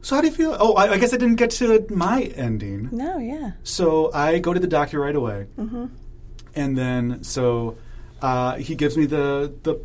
[0.00, 0.56] So how do you feel?
[0.58, 2.88] Oh, I, I guess I didn't get to my ending.
[2.90, 3.52] No, yeah.
[3.62, 5.86] So I go to the doctor right away, mm-hmm.
[6.54, 7.76] And then so
[8.20, 9.80] uh, he gives me the the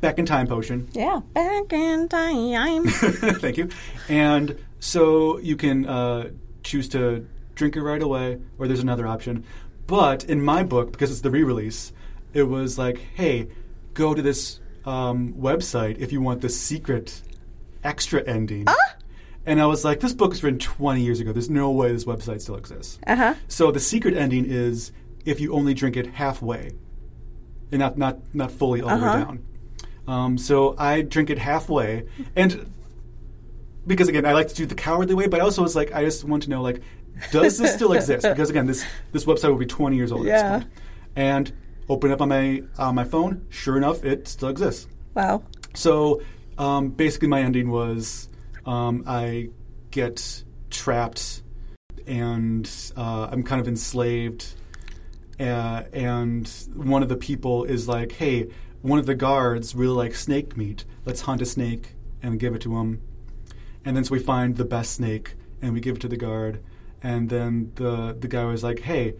[0.00, 0.88] back in time potion.
[0.92, 1.20] Yeah.
[1.34, 2.86] Back in time.
[2.88, 3.68] Thank you.
[4.08, 6.30] And so you can uh,
[6.62, 9.44] choose to drink it right away, or there's another option.
[9.86, 11.92] But in my book, because it's the re-release,
[12.34, 13.48] it was like, hey,
[13.94, 17.22] go to this um, website if you want the secret
[17.82, 18.66] extra ending.
[19.46, 21.32] And I was like, this book was written 20 years ago.
[21.32, 22.98] There's no way this website still exists.
[23.06, 23.34] Uh huh.
[23.48, 24.92] So the secret ending is
[25.28, 26.70] if you only drink it halfway,
[27.70, 29.18] and not not not fully all the Uh-huh.
[29.18, 29.38] way down.
[30.06, 32.04] Um, so I drink it halfway,
[32.34, 32.72] and
[33.86, 36.04] because again, I like to do the cowardly way, but I also was like, I
[36.04, 36.80] just want to know like,
[37.30, 38.26] does this still exist?
[38.28, 40.26] Because again, this this website will be 20 years old.
[40.26, 40.58] at this Yeah.
[40.58, 40.70] point.
[41.16, 41.52] And
[41.88, 43.46] open up on my on my phone.
[43.50, 44.86] Sure enough, it still exists.
[45.14, 45.42] Wow.
[45.74, 46.22] So
[46.58, 48.28] um, basically, my ending was
[48.66, 49.48] um, I
[49.90, 51.42] get trapped
[52.06, 54.54] and uh, I'm kind of enslaved.
[55.40, 58.48] Uh, and one of the people is like, "Hey,
[58.82, 60.84] one of the guards really likes snake meat.
[61.04, 63.00] Let's hunt a snake and give it to him."
[63.84, 66.60] And then so we find the best snake and we give it to the guard.
[67.02, 69.14] And then the the guy was like, "Hey,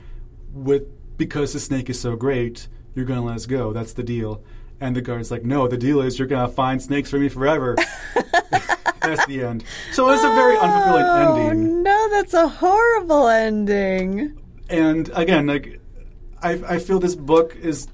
[0.53, 0.83] with
[1.17, 3.73] because the snake is so great, you're gonna let us go.
[3.73, 4.43] That's the deal."
[4.81, 7.77] And the guard's like, "No, the deal is you're gonna find snakes for me forever."
[9.01, 9.65] that's the end.
[9.93, 11.83] So it's a very unfulfilling Oh, ending.
[11.85, 14.37] no, that's a horrible ending.
[14.69, 15.81] And again, like
[16.43, 17.89] I, I feel this book is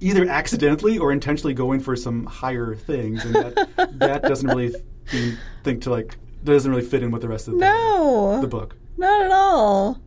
[0.00, 4.74] either accidentally or intentionally going for some higher things, and that that doesn't really
[5.06, 8.40] th- think to like doesn't really fit in with the rest of the, No.
[8.40, 8.76] the book.
[8.96, 9.98] Not at all.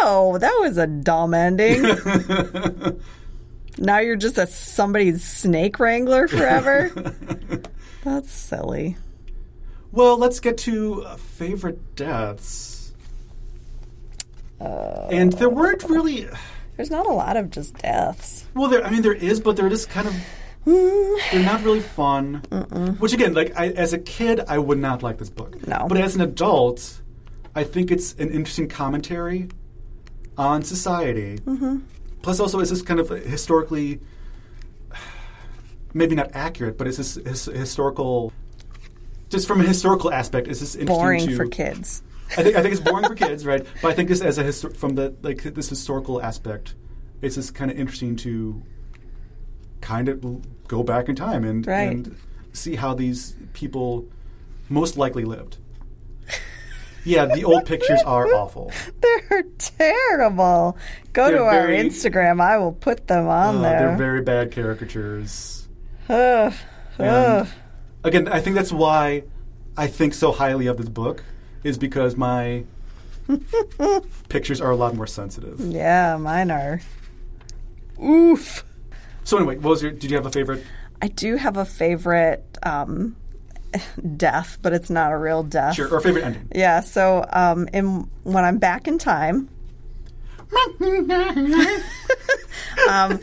[0.00, 1.82] No, that was a dumb ending.
[3.78, 6.90] now you're just a somebody's snake wrangler forever.
[8.04, 8.96] That's silly.
[9.90, 12.73] Well, let's get to favorite deaths.
[15.10, 16.28] And there weren't really.
[16.76, 18.46] There's not a lot of just deaths.
[18.54, 18.84] Well, there.
[18.84, 20.14] I mean, there is, but they're just kind of.
[20.66, 22.36] They're not really fun.
[22.98, 25.66] Which again, like I, as a kid, I would not like this book.
[25.66, 25.86] No.
[25.88, 27.02] But as an adult,
[27.54, 29.48] I think it's an interesting commentary
[30.38, 31.38] on society.
[31.40, 31.80] Mm-hmm.
[32.22, 34.00] Plus, also, is this kind of historically,
[35.92, 38.32] maybe not accurate, but it's this his, historical,
[39.28, 42.02] just from a historical aspect, is this interesting Boring to, for kids.
[42.36, 43.64] I think I think it's boring for kids, right?
[43.82, 46.74] But I think this as a histo- from the like this historical aspect,
[47.22, 48.62] it's just kind of interesting to
[49.80, 50.24] kind of
[50.66, 51.90] go back in time and Right.
[51.90, 52.16] and
[52.52, 54.06] see how these people
[54.68, 55.58] most likely lived.
[57.06, 58.72] Yeah, the old pictures are awful.
[59.02, 60.78] They're terrible.
[61.12, 62.40] Go They're to our Instagram.
[62.40, 63.78] I will put them on Uh, there.
[63.88, 65.68] they're very bad caricatures.
[66.08, 66.54] Ugh.
[66.98, 67.46] Ugh.
[68.04, 69.24] again, I think that's why
[69.76, 71.22] I think so highly of this book
[71.64, 72.64] is because my
[74.28, 75.58] pictures are a lot more sensitive.
[75.60, 76.80] Yeah, mine are.
[78.02, 78.64] Oof.
[79.24, 79.90] So anyway, what was your?
[79.92, 80.62] Did you have a favorite?
[81.02, 83.16] I do have a favorite um,
[84.16, 85.74] death, but it's not a real death.
[85.74, 86.48] Sure, or favorite ending?
[86.54, 89.48] Yeah, so um, in, when I'm back in time,
[92.88, 93.20] um,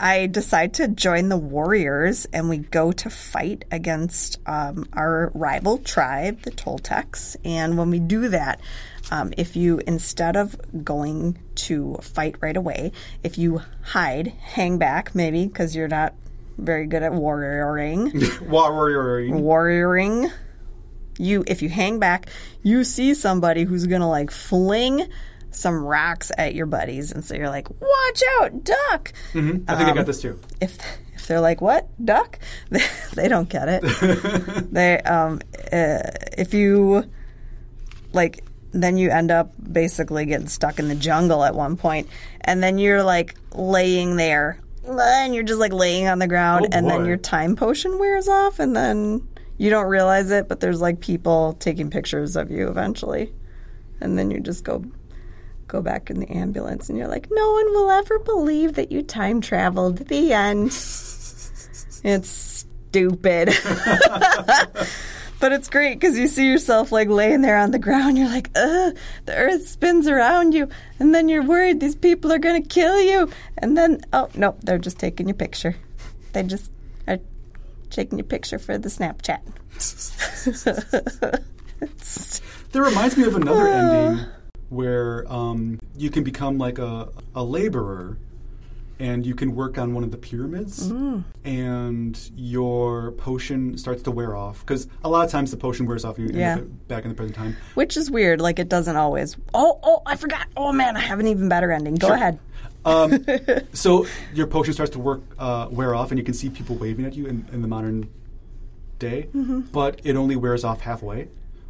[0.00, 5.78] I decide to join the warriors and we go to fight against um, our rival
[5.78, 7.36] tribe, the Toltecs.
[7.44, 8.60] And when we do that,
[9.10, 12.92] um, if you, instead of going to fight right away,
[13.24, 16.14] if you hide, hang back maybe because you're not
[16.58, 19.30] very good at warrioring, Warrior.
[19.30, 20.32] warrioring.
[21.18, 22.28] You, if you hang back,
[22.62, 25.08] you see somebody who's gonna like fling
[25.58, 29.12] some rocks at your buddies, and so you're like, "Watch out, duck!"
[29.68, 30.38] I think I got this too.
[30.60, 30.78] If
[31.14, 32.38] if they're like, "What, duck?"
[33.14, 33.82] They, don't get it.
[34.72, 35.40] they um,
[35.72, 35.98] uh,
[36.36, 37.10] if you
[38.12, 42.08] like, then you end up basically getting stuck in the jungle at one point,
[42.42, 46.76] and then you're like laying there, and you're just like laying on the ground, Oh,
[46.76, 50.80] and then your time potion wears off, and then you don't realize it, but there's
[50.80, 53.32] like people taking pictures of you eventually,
[54.00, 54.84] and then you just go
[55.68, 59.02] go back in the ambulance, and you're like, no one will ever believe that you
[59.02, 59.98] time traveled.
[59.98, 60.68] The end.
[62.04, 63.50] it's stupid.
[65.40, 68.18] But it's great because you see yourself like laying there on the ground.
[68.18, 70.68] You're like, ugh, the earth spins around you.
[70.98, 73.30] And then you're worried these people are going to kill you.
[73.56, 75.76] And then, oh, no, they're just taking your picture.
[76.32, 76.72] They just
[77.06, 77.18] are
[77.90, 79.40] taking your picture for the Snapchat.
[82.72, 84.26] that reminds me of another ending
[84.68, 88.18] where um, you can become like a, a laborer
[89.00, 90.90] and you can work on one of the pyramids
[91.44, 96.04] and your potion starts to wear off because a lot of times the potion wears
[96.04, 96.58] off and you Yeah.
[96.88, 97.56] back in the present time.
[97.74, 98.40] which is weird.
[98.40, 99.36] Like, it doesn't always.
[99.54, 100.46] Oh, oh, I forgot.
[100.56, 101.94] Oh, man, I have an even better ending.
[101.94, 102.16] Go Sure.
[102.16, 102.38] ahead.
[102.84, 103.24] Um,
[103.72, 107.04] so your potion starts to work uh, wear off, and you can see people waving
[107.04, 108.08] at you in, in the modern
[108.98, 109.60] day, Mm-hmm.
[109.72, 111.28] but it only wears off halfway.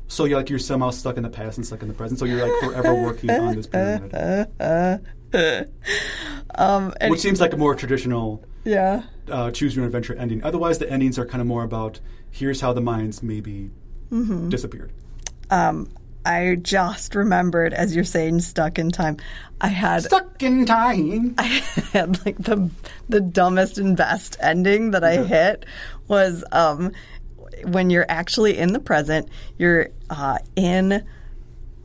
[0.08, 2.18] So you're like you're somehow stuck in the past and stuck in the present.
[2.18, 4.12] So you're like forever working on this pyramid,
[6.54, 9.02] Um, which seems like a more traditional yeah.
[9.30, 10.42] uh, choose your own adventure ending.
[10.42, 12.00] Otherwise, the endings are kind of more about
[12.30, 13.70] here's how the mines maybe
[14.10, 14.48] Mm-hmm.
[14.48, 14.90] disappeared.
[15.50, 15.86] Um,
[16.24, 19.18] I just remembered as you're saying stuck in time.
[19.60, 21.34] I had Stuck in time.
[21.38, 21.44] I
[21.92, 22.70] had like the
[23.10, 25.66] the dumbest and best ending that I hit
[26.08, 26.92] was um
[27.64, 29.28] when you're actually in the present,
[29.58, 31.04] you're uh, in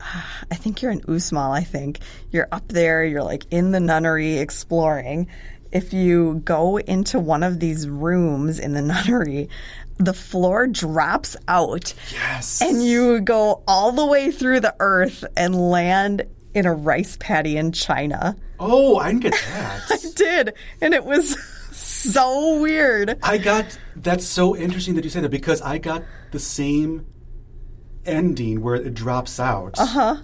[0.00, 2.00] I think you're in Uxmal, I think.
[2.30, 5.28] You're up there, you're like in the nunnery exploring.
[5.72, 9.48] If you go into one of these rooms in the nunnery,
[9.96, 12.60] the floor drops out Yes.
[12.62, 17.56] and you go all the way through the earth and land in a rice paddy
[17.56, 18.36] in China.
[18.60, 19.82] Oh, I didn't get that.
[19.90, 21.36] I did and it was
[21.86, 23.18] so weird.
[23.22, 27.06] I got that's so interesting that you say that because I got the same
[28.04, 29.78] ending where it drops out.
[29.78, 30.16] Uh-huh.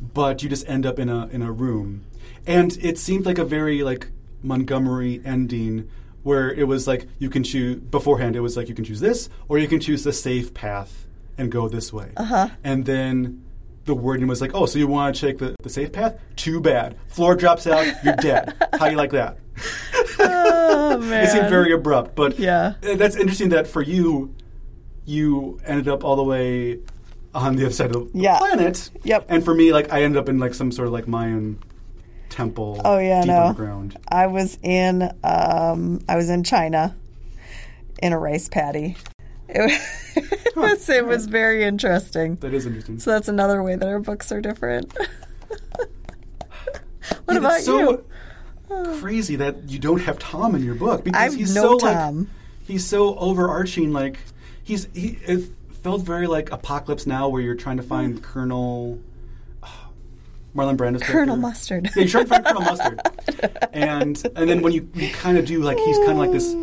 [0.00, 2.04] But you just end up in a in a room.
[2.46, 4.08] And it seemed like a very like
[4.42, 5.88] Montgomery ending
[6.22, 9.28] where it was like you can choose beforehand it was like you can choose this
[9.48, 11.06] or you can choose the safe path
[11.38, 12.10] and go this way.
[12.16, 12.48] Uh-huh.
[12.62, 13.44] And then
[13.84, 16.18] the wording was like, "Oh, so you want to take the, the safe path?
[16.36, 16.96] Too bad.
[17.08, 18.54] Floor drops out, you're dead.
[18.78, 19.38] How do you like that?"
[20.92, 21.12] Oh.
[21.22, 22.74] It seemed very abrupt, but Yeah.
[22.82, 24.34] uh, that's interesting that for you,
[25.04, 26.78] you ended up all the way
[27.34, 28.38] on the other side of the Yeah.
[28.38, 28.90] planet.
[29.04, 29.26] Yep.
[29.28, 31.58] And for me, like I ended up in like some sort of like Mayan
[32.28, 32.80] temple.
[32.84, 33.42] Oh yeah, deep no.
[33.46, 33.96] underground.
[34.08, 36.94] I was in um I was in China
[38.02, 38.96] in a rice paddy.
[39.48, 40.16] It was
[40.46, 42.36] it was, it was very interesting.
[42.36, 42.98] That is interesting.
[43.00, 44.92] So that's another way that our books are different.
[47.24, 48.04] what Yeah, about so you?
[49.00, 51.78] Crazy that you don't have Tom in your book because I have he's no so
[51.78, 52.18] Tom.
[52.18, 52.26] like
[52.66, 53.92] he's so overarching.
[53.92, 54.18] Like
[54.62, 55.48] he's he it
[55.82, 59.00] felt very like Apocalypse Now, where you're trying to find Colonel.
[60.54, 61.36] Marlon Brando's Colonel.
[61.36, 61.90] Mustard.
[61.96, 63.00] Yeah, you're trying to find Colonel Mustard,
[63.72, 66.54] and and then when you, you kind of do like he's kind of like this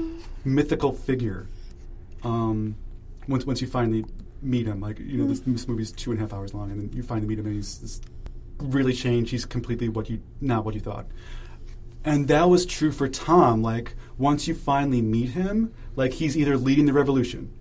[0.46, 1.48] mythical figure.
[2.24, 2.76] Um,
[3.28, 4.06] once once you finally
[4.42, 6.80] meet him, like you know this, this movie's two and a half hours long, and
[6.80, 8.02] then you finally meet him, and he's, he's
[8.60, 9.32] really changed.
[9.32, 11.08] He's completely what you not what you thought.
[12.06, 13.62] And that was true for Tom.
[13.62, 17.52] Like once you finally meet him, like he's either leading the revolution,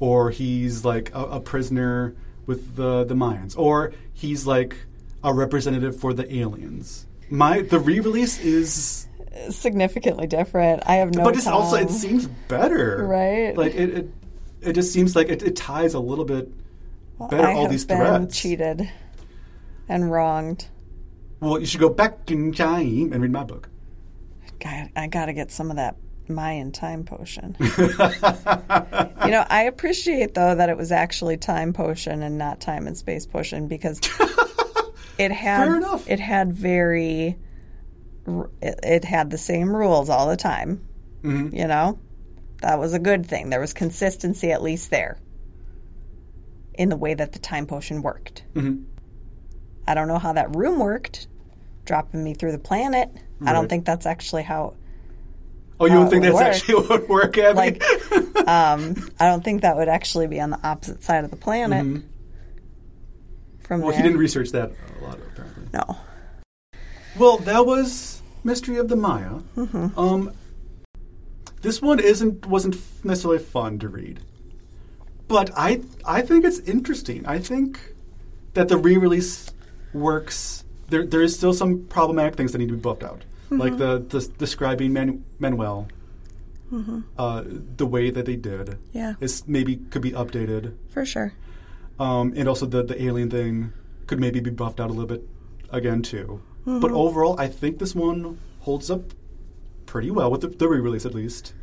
[0.00, 2.14] or he's like a, a prisoner
[2.46, 4.76] with the the Mayans, or he's like
[5.24, 7.06] a representative for the aliens.
[7.30, 9.06] My the re-release is,
[9.50, 10.82] Significantly different.
[10.86, 11.24] I have no.
[11.24, 13.56] but it's also it seems better, Right.
[13.56, 14.10] Like it it,
[14.62, 16.50] it just seems like it, it ties a little bit
[17.18, 18.36] Well, better I all have these been threads.
[18.36, 18.88] cheated
[19.88, 20.66] and wronged.
[21.40, 23.68] Well, you should go back in time and read my book.
[24.60, 25.96] God, I got to get some of that
[26.28, 27.56] Mayan time potion.
[27.60, 32.96] you know, I appreciate though that it was actually time potion and not time and
[32.96, 33.98] space potion because
[35.18, 37.36] it had it had very
[38.60, 40.86] it, it had the same rules all the time.
[41.22, 41.56] Mhm.
[41.56, 41.98] You know,
[42.60, 43.48] that was a good thing.
[43.50, 45.18] There was consistency at least there
[46.74, 48.44] in the way that the time potion worked.
[48.54, 48.84] Mhm.
[49.86, 51.26] I don't know how that room worked,
[51.86, 53.08] dropping me through the planet.
[53.44, 54.74] I don't think that's actually how
[55.80, 56.42] Oh, you don't think that's work.
[56.44, 57.56] actually what would work, Abby?
[57.56, 57.82] Like,
[58.48, 61.84] um, I don't think that would actually be on the opposite side of the planet
[61.86, 62.02] Mhm.
[63.60, 63.98] from Well, there.
[63.98, 65.64] he didn't research that a lot, apparently.
[65.72, 65.96] no.
[67.18, 69.40] Well, that was Mystery of the Maya.
[69.56, 69.98] Mm-hmm.
[69.98, 70.32] Um,
[71.62, 74.20] this one isn't wasn't necessarily fun to read,
[75.28, 77.26] but I I think it's interesting.
[77.26, 77.78] I think
[78.54, 79.50] that the re-release
[79.92, 80.64] works.
[80.88, 83.98] There there is still some problematic things that need to be buffed out, like the,
[84.08, 85.88] the describing Man, Manuel.
[87.16, 87.44] Uh,
[87.76, 90.74] the way that they did Yeah, is maybe could be updated.
[90.90, 91.32] for sure.
[91.98, 93.72] Um, and also the the alien thing
[94.06, 95.26] could maybe be buffed out a little bit
[95.70, 96.42] again too.
[96.66, 99.14] But overall, I think this one holds up
[99.86, 101.54] pretty well with the, the re-release at least.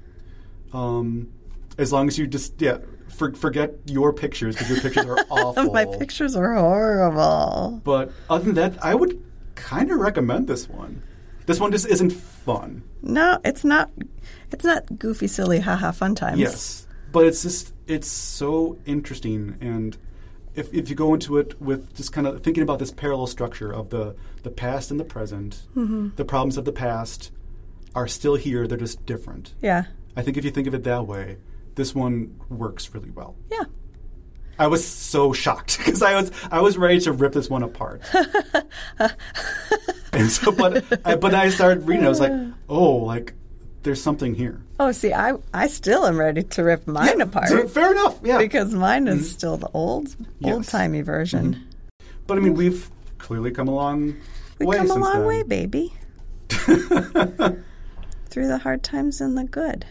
[0.74, 1.30] Um,
[1.78, 2.80] as long as you just yeah
[3.10, 5.72] for, forget your pictures because your pictures are awful.
[5.72, 7.82] My pictures are horrible.
[7.84, 9.24] But other than that, I would
[9.56, 11.02] kind of recommend this one.
[11.46, 12.84] This one just isn't fun.
[13.02, 13.92] No, it's not.
[14.52, 16.40] It's not goofy, silly, haha, fun times.
[16.40, 19.98] Yes, but it's just it's so interesting, and
[20.56, 23.72] if if you go into it with just kind of thinking about this parallel structure
[23.72, 26.10] of the the past and the present, mm-hmm.
[26.16, 27.32] the problems of the past
[27.94, 29.54] are still here; they're just different.
[29.62, 29.86] Yeah.
[30.16, 31.38] I think if you think of it that way,
[31.76, 33.36] this one works really well.
[33.52, 33.64] Yeah.
[34.58, 38.02] I was so shocked because I was I was ready to rip this one apart.
[40.14, 42.06] and so, but I, but I started reading.
[42.06, 42.32] I was like,
[42.70, 43.34] oh, like
[43.84, 44.62] there's something here.
[44.80, 48.20] Oh, see, I I still am ready to rip mine apart fair enough.
[48.24, 49.26] Yeah, because mine is mm-hmm.
[49.26, 50.54] still the old Yes.
[50.54, 51.56] old timey version.
[51.56, 51.64] Mm-hmm.
[52.28, 54.16] But I mean, we've clearly come a long
[54.60, 55.26] We way come a long then.
[55.26, 55.94] way, baby.
[56.50, 59.86] Through the hard times and the good.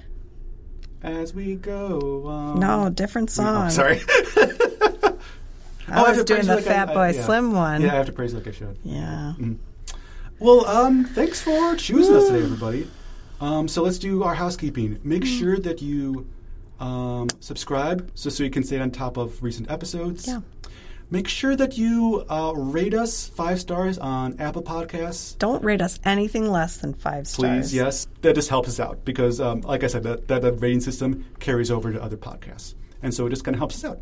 [1.04, 2.58] As we go on.
[2.60, 3.70] No, different Oh, song.
[3.70, 4.00] sorry.
[5.86, 7.22] I Oh, was praise doing the like Fat I- Boy yeah.
[7.24, 7.82] Slim one.
[7.82, 8.76] Yeah, I have to praise like I should.
[8.82, 9.34] Yeah.
[10.38, 12.88] Well, um, thanks for choosing us today, everybody.
[13.40, 14.98] Um, so let's do our housekeeping.
[15.04, 15.38] Make Mm.
[15.38, 16.26] sure that you
[16.80, 20.26] um, subscribe so, so you can stay on top of recent episodes.
[20.26, 20.40] Yeah.
[21.14, 25.38] Make sure that you uh, rate us five stars on Apple Podcasts.
[25.38, 27.68] Don't rate us anything less than five stars.
[27.68, 28.08] Please, yes.
[28.22, 31.24] That just helps us out because, um, like I said, that, that, that rating system
[31.38, 32.74] carries over to other podcasts.
[33.00, 34.00] And so it just kind of helps us out.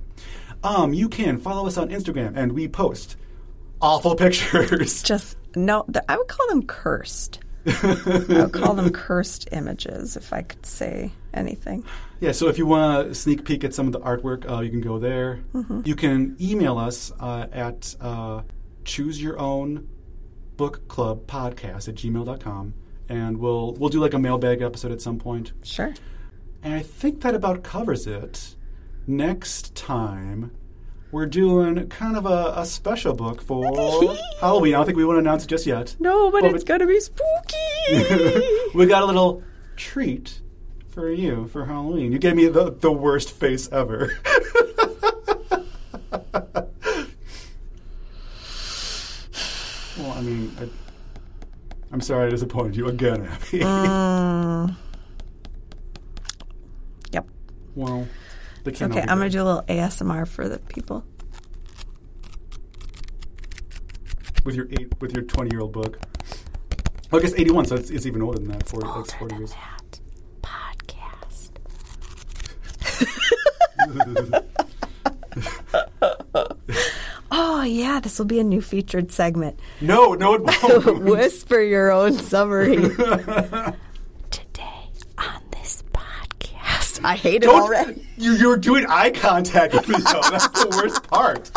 [0.65, 3.17] Um, you can follow us on Instagram, and we post
[3.83, 5.03] awful pictures.
[5.03, 5.85] Just no.
[5.93, 7.41] th- I would call them cursed.
[7.67, 11.85] I would call them cursed images if I could say anything.
[12.23, 14.71] Yeah, so if you want to sneak peek at some of the artwork, uh, you
[14.71, 15.41] can go there.
[15.85, 18.43] You can email us uh, at uh,
[18.85, 19.89] choose your own
[20.57, 22.75] book club podcast at gmail.com
[23.09, 25.53] and we'll we'll do like a mailbag episode at some point.
[25.65, 25.93] Sure.
[26.63, 28.55] And I think that about covers it.
[29.09, 30.53] Next time,
[31.11, 33.65] we're doing kind of a, a special book for
[34.41, 34.75] Halloween.
[34.75, 35.97] I don't think we want to announce it just yet.
[35.99, 38.69] No, but Well, it's gonna be spooky.
[38.77, 39.43] we got a little
[39.75, 40.41] treat
[40.93, 42.13] for you for Halloween.
[42.13, 44.13] You gave me the, the worst face ever.
[49.99, 50.69] well, I mean, I,
[51.93, 53.61] I'm sorry I disappointed you again, Abby.
[53.61, 54.77] Mm.
[57.13, 57.27] Yep.
[57.75, 58.07] well,
[58.67, 61.05] Okay, I'm gonna do a little ASMR for the people.
[64.45, 65.99] with your eight with your 20 year old book.
[67.11, 68.69] Well, I guess 81, so it's, it's even older than that.
[68.69, 69.53] 40, like 40 years.
[69.53, 70.01] that
[70.43, 71.51] podcast.
[77.35, 79.59] Oh yeah, this will be a new featured segment.
[79.81, 80.43] No, no, it
[80.85, 81.03] won't.
[81.05, 82.77] Whisper your own summary.
[84.31, 87.01] Today on this podcast.
[87.03, 88.07] I hate it Don't- already.
[88.19, 90.21] You, you're doing eye contact with me, though.
[90.31, 91.51] That's the worst part.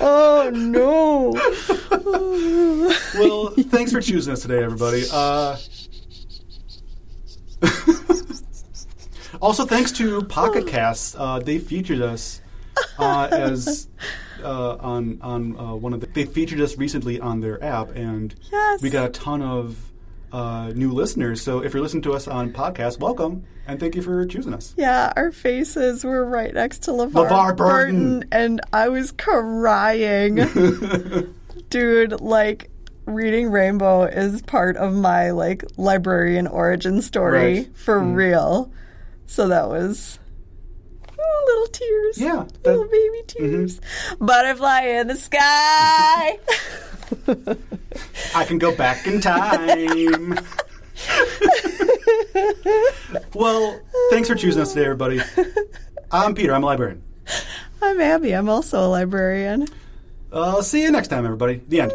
[0.00, 1.30] Oh no.
[3.20, 5.04] Well, thanks for choosing us today, everybody.
[5.12, 5.56] Uh,
[9.40, 11.14] also, thanks to Pocket Casts.
[11.18, 12.40] Uh, they featured us
[12.98, 13.88] uh, as
[14.42, 16.06] uh, on on uh, one of the.
[16.06, 18.82] They featured us recently on their app, and Yes.
[18.82, 19.76] we got a ton of
[20.32, 21.40] uh, new listeners.
[21.42, 24.74] So, if you're listening to us on podcast, welcome and thank you for choosing us.
[24.76, 28.24] Yeah, our faces were right next to LeVar, LeVar Burton.
[28.30, 30.36] and I was crying.
[31.70, 32.70] Dude, like
[33.06, 37.76] reading Rainbow is part of my like librarian origin story Right.
[37.76, 38.70] for real.
[39.26, 40.18] So that was
[41.18, 42.18] oh, little tears.
[42.18, 43.80] Yeah, Little baby tears.
[44.20, 46.38] Butterfly in the sky.
[48.34, 50.38] I can go back in time.
[53.34, 55.20] well, thanks for choosing us today, everybody.
[56.10, 56.54] I'm Peter.
[56.54, 57.02] I'm a librarian.
[57.82, 58.32] I'm Abby.
[58.32, 59.66] I'm also a librarian.
[60.32, 61.60] I'll uh, see you next time, everybody.
[61.68, 61.92] The end.